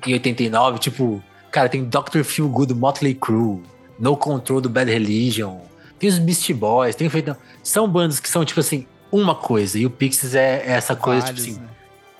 [0.05, 2.23] em 89, tipo, Cara, tem Dr.
[2.23, 3.61] Feel Good, Motley Crue,
[3.99, 5.59] No Control do Bad Religion,
[5.99, 7.35] tem os Beast Boys, tem feito.
[7.61, 9.77] São bandas que são, tipo assim, uma coisa.
[9.77, 11.59] E o Pixies é, é essa coisa, tipo assim.
[11.59, 11.67] Né?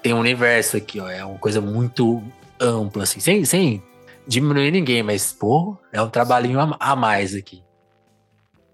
[0.04, 1.10] Tem um universo aqui, ó.
[1.10, 2.22] É uma coisa muito
[2.60, 3.20] ampla, assim.
[3.20, 3.82] Sem, sem
[4.28, 7.64] diminuir ninguém, mas, pô, é um trabalhinho a, a mais aqui.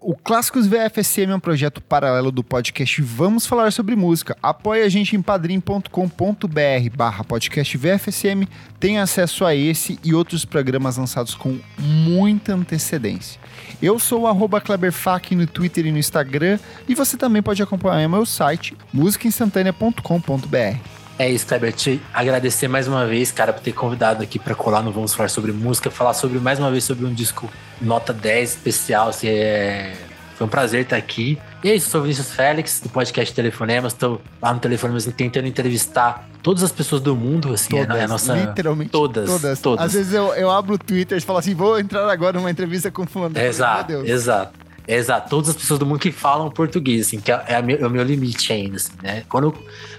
[0.00, 4.36] O Clássicos VFSM é um projeto paralelo do podcast Vamos Falar Sobre Música.
[4.40, 8.46] Apoie a gente em padrim.com.br barra podcast VFSM.
[8.78, 13.40] Tem acesso a esse e outros programas lançados com muita antecedência.
[13.82, 18.24] Eu sou o Kleberfac no Twitter e no Instagram e você também pode acompanhar meu
[18.24, 20.97] site musicainstantanea.com.br.
[21.18, 21.72] É isso, Kleber.
[21.72, 25.28] Te agradecer mais uma vez, cara, por ter convidado aqui para colar no Vamos Falar
[25.28, 27.50] sobre Música, falar sobre mais uma vez sobre um disco
[27.80, 29.08] nota 10 especial.
[29.08, 29.96] Assim, é...
[30.36, 31.36] Foi um prazer estar aqui.
[31.64, 33.92] E é isso, sou o Vinícius Félix, do podcast Telefonemas.
[33.92, 38.06] Estou lá no Telefonemas tentando entrevistar todas as pessoas do mundo, assim, todas, é a
[38.06, 38.36] nossa...
[38.36, 39.60] Literalmente todas, todas.
[39.60, 39.86] todas.
[39.86, 42.88] Às vezes eu, eu abro o Twitter e falo assim, vou entrar agora numa entrevista
[42.92, 43.36] com fulano.
[43.36, 44.67] Exato, exato.
[44.88, 47.90] Exato, todas as pessoas do mundo que falam português, assim, que é, é, é o
[47.90, 49.22] meu limite ainda, assim, né?
[49.28, 49.54] Quando,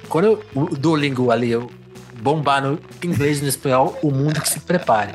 [0.09, 1.69] quando eu, o Duolingo ali, eu
[2.19, 5.13] bombar no inglês e no espanhol, o mundo que se prepare.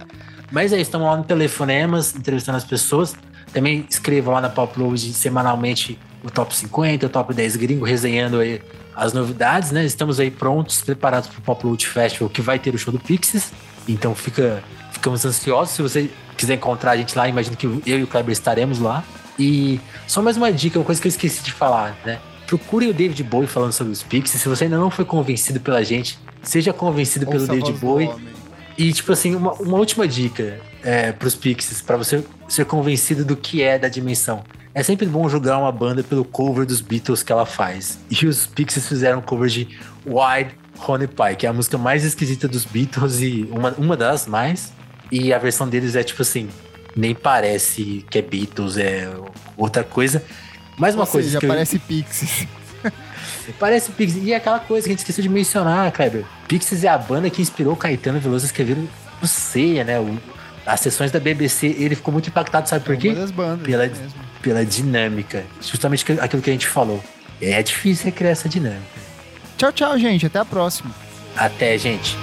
[0.53, 3.17] Mas é isso, estamos lá no Telefonemas, entrevistando as pessoas.
[3.53, 8.63] Também escrevam lá na Popload semanalmente o top 50, o top 10 gringo, resenhando aí
[8.95, 9.85] as novidades, né?
[9.85, 13.53] Estamos aí prontos, preparados para o Popload Festival, que vai ter o show do Pixies.
[13.89, 14.63] Então fica,
[14.93, 15.75] ficamos ansiosos.
[15.75, 19.05] Se você quiser encontrar a gente lá, imagino que eu e o Kleber estaremos lá.
[19.39, 22.21] E só mais uma dica, uma coisa que eu esqueci de falar, né?
[22.47, 24.41] Procure o David Bowie falando sobre os Pixies.
[24.41, 28.11] Se você ainda não foi convencido pela gente, seja convencido Ouça pelo David Bowie.
[28.77, 33.37] E, tipo assim, uma, uma última dica é, pros Pixies, para você ser convencido do
[33.37, 34.45] que é da dimensão.
[34.75, 37.99] É sempre bom julgar uma banda pelo cover dos Beatles que ela faz.
[38.11, 39.69] E os Pixies fizeram um cover de
[40.05, 40.55] Wide
[40.87, 44.73] Honey Pie, que é a música mais esquisita dos Beatles e uma, uma das mais.
[45.13, 46.49] E a versão deles é tipo assim:
[46.97, 49.09] nem parece que é Beatles, é
[49.57, 50.23] outra coisa.
[50.79, 52.47] Mais uma Ou coisa seja, que eu- parece Pixies.
[53.59, 54.23] Parece Pixies.
[54.25, 56.25] E é aquela coisa que a gente esqueceu de mencionar, Kleber.
[56.49, 58.77] Pixies é a banda que inspirou Caetano Veloso a escrever
[59.23, 59.99] o Ceia, né?
[60.01, 60.19] O-
[60.67, 63.13] as sessões da BBC, ele ficou muito impactado, sabe por quê?
[63.13, 63.67] das bandas.
[63.67, 63.91] Pela-.
[64.41, 65.45] Pela dinâmica.
[65.61, 67.03] Justamente aquilo que a gente falou.
[67.41, 68.83] É difícil recriar essa dinâmica.
[69.59, 70.25] Tchau, tchau, gente.
[70.27, 70.91] Até a próxima.
[71.37, 72.17] Até, gente.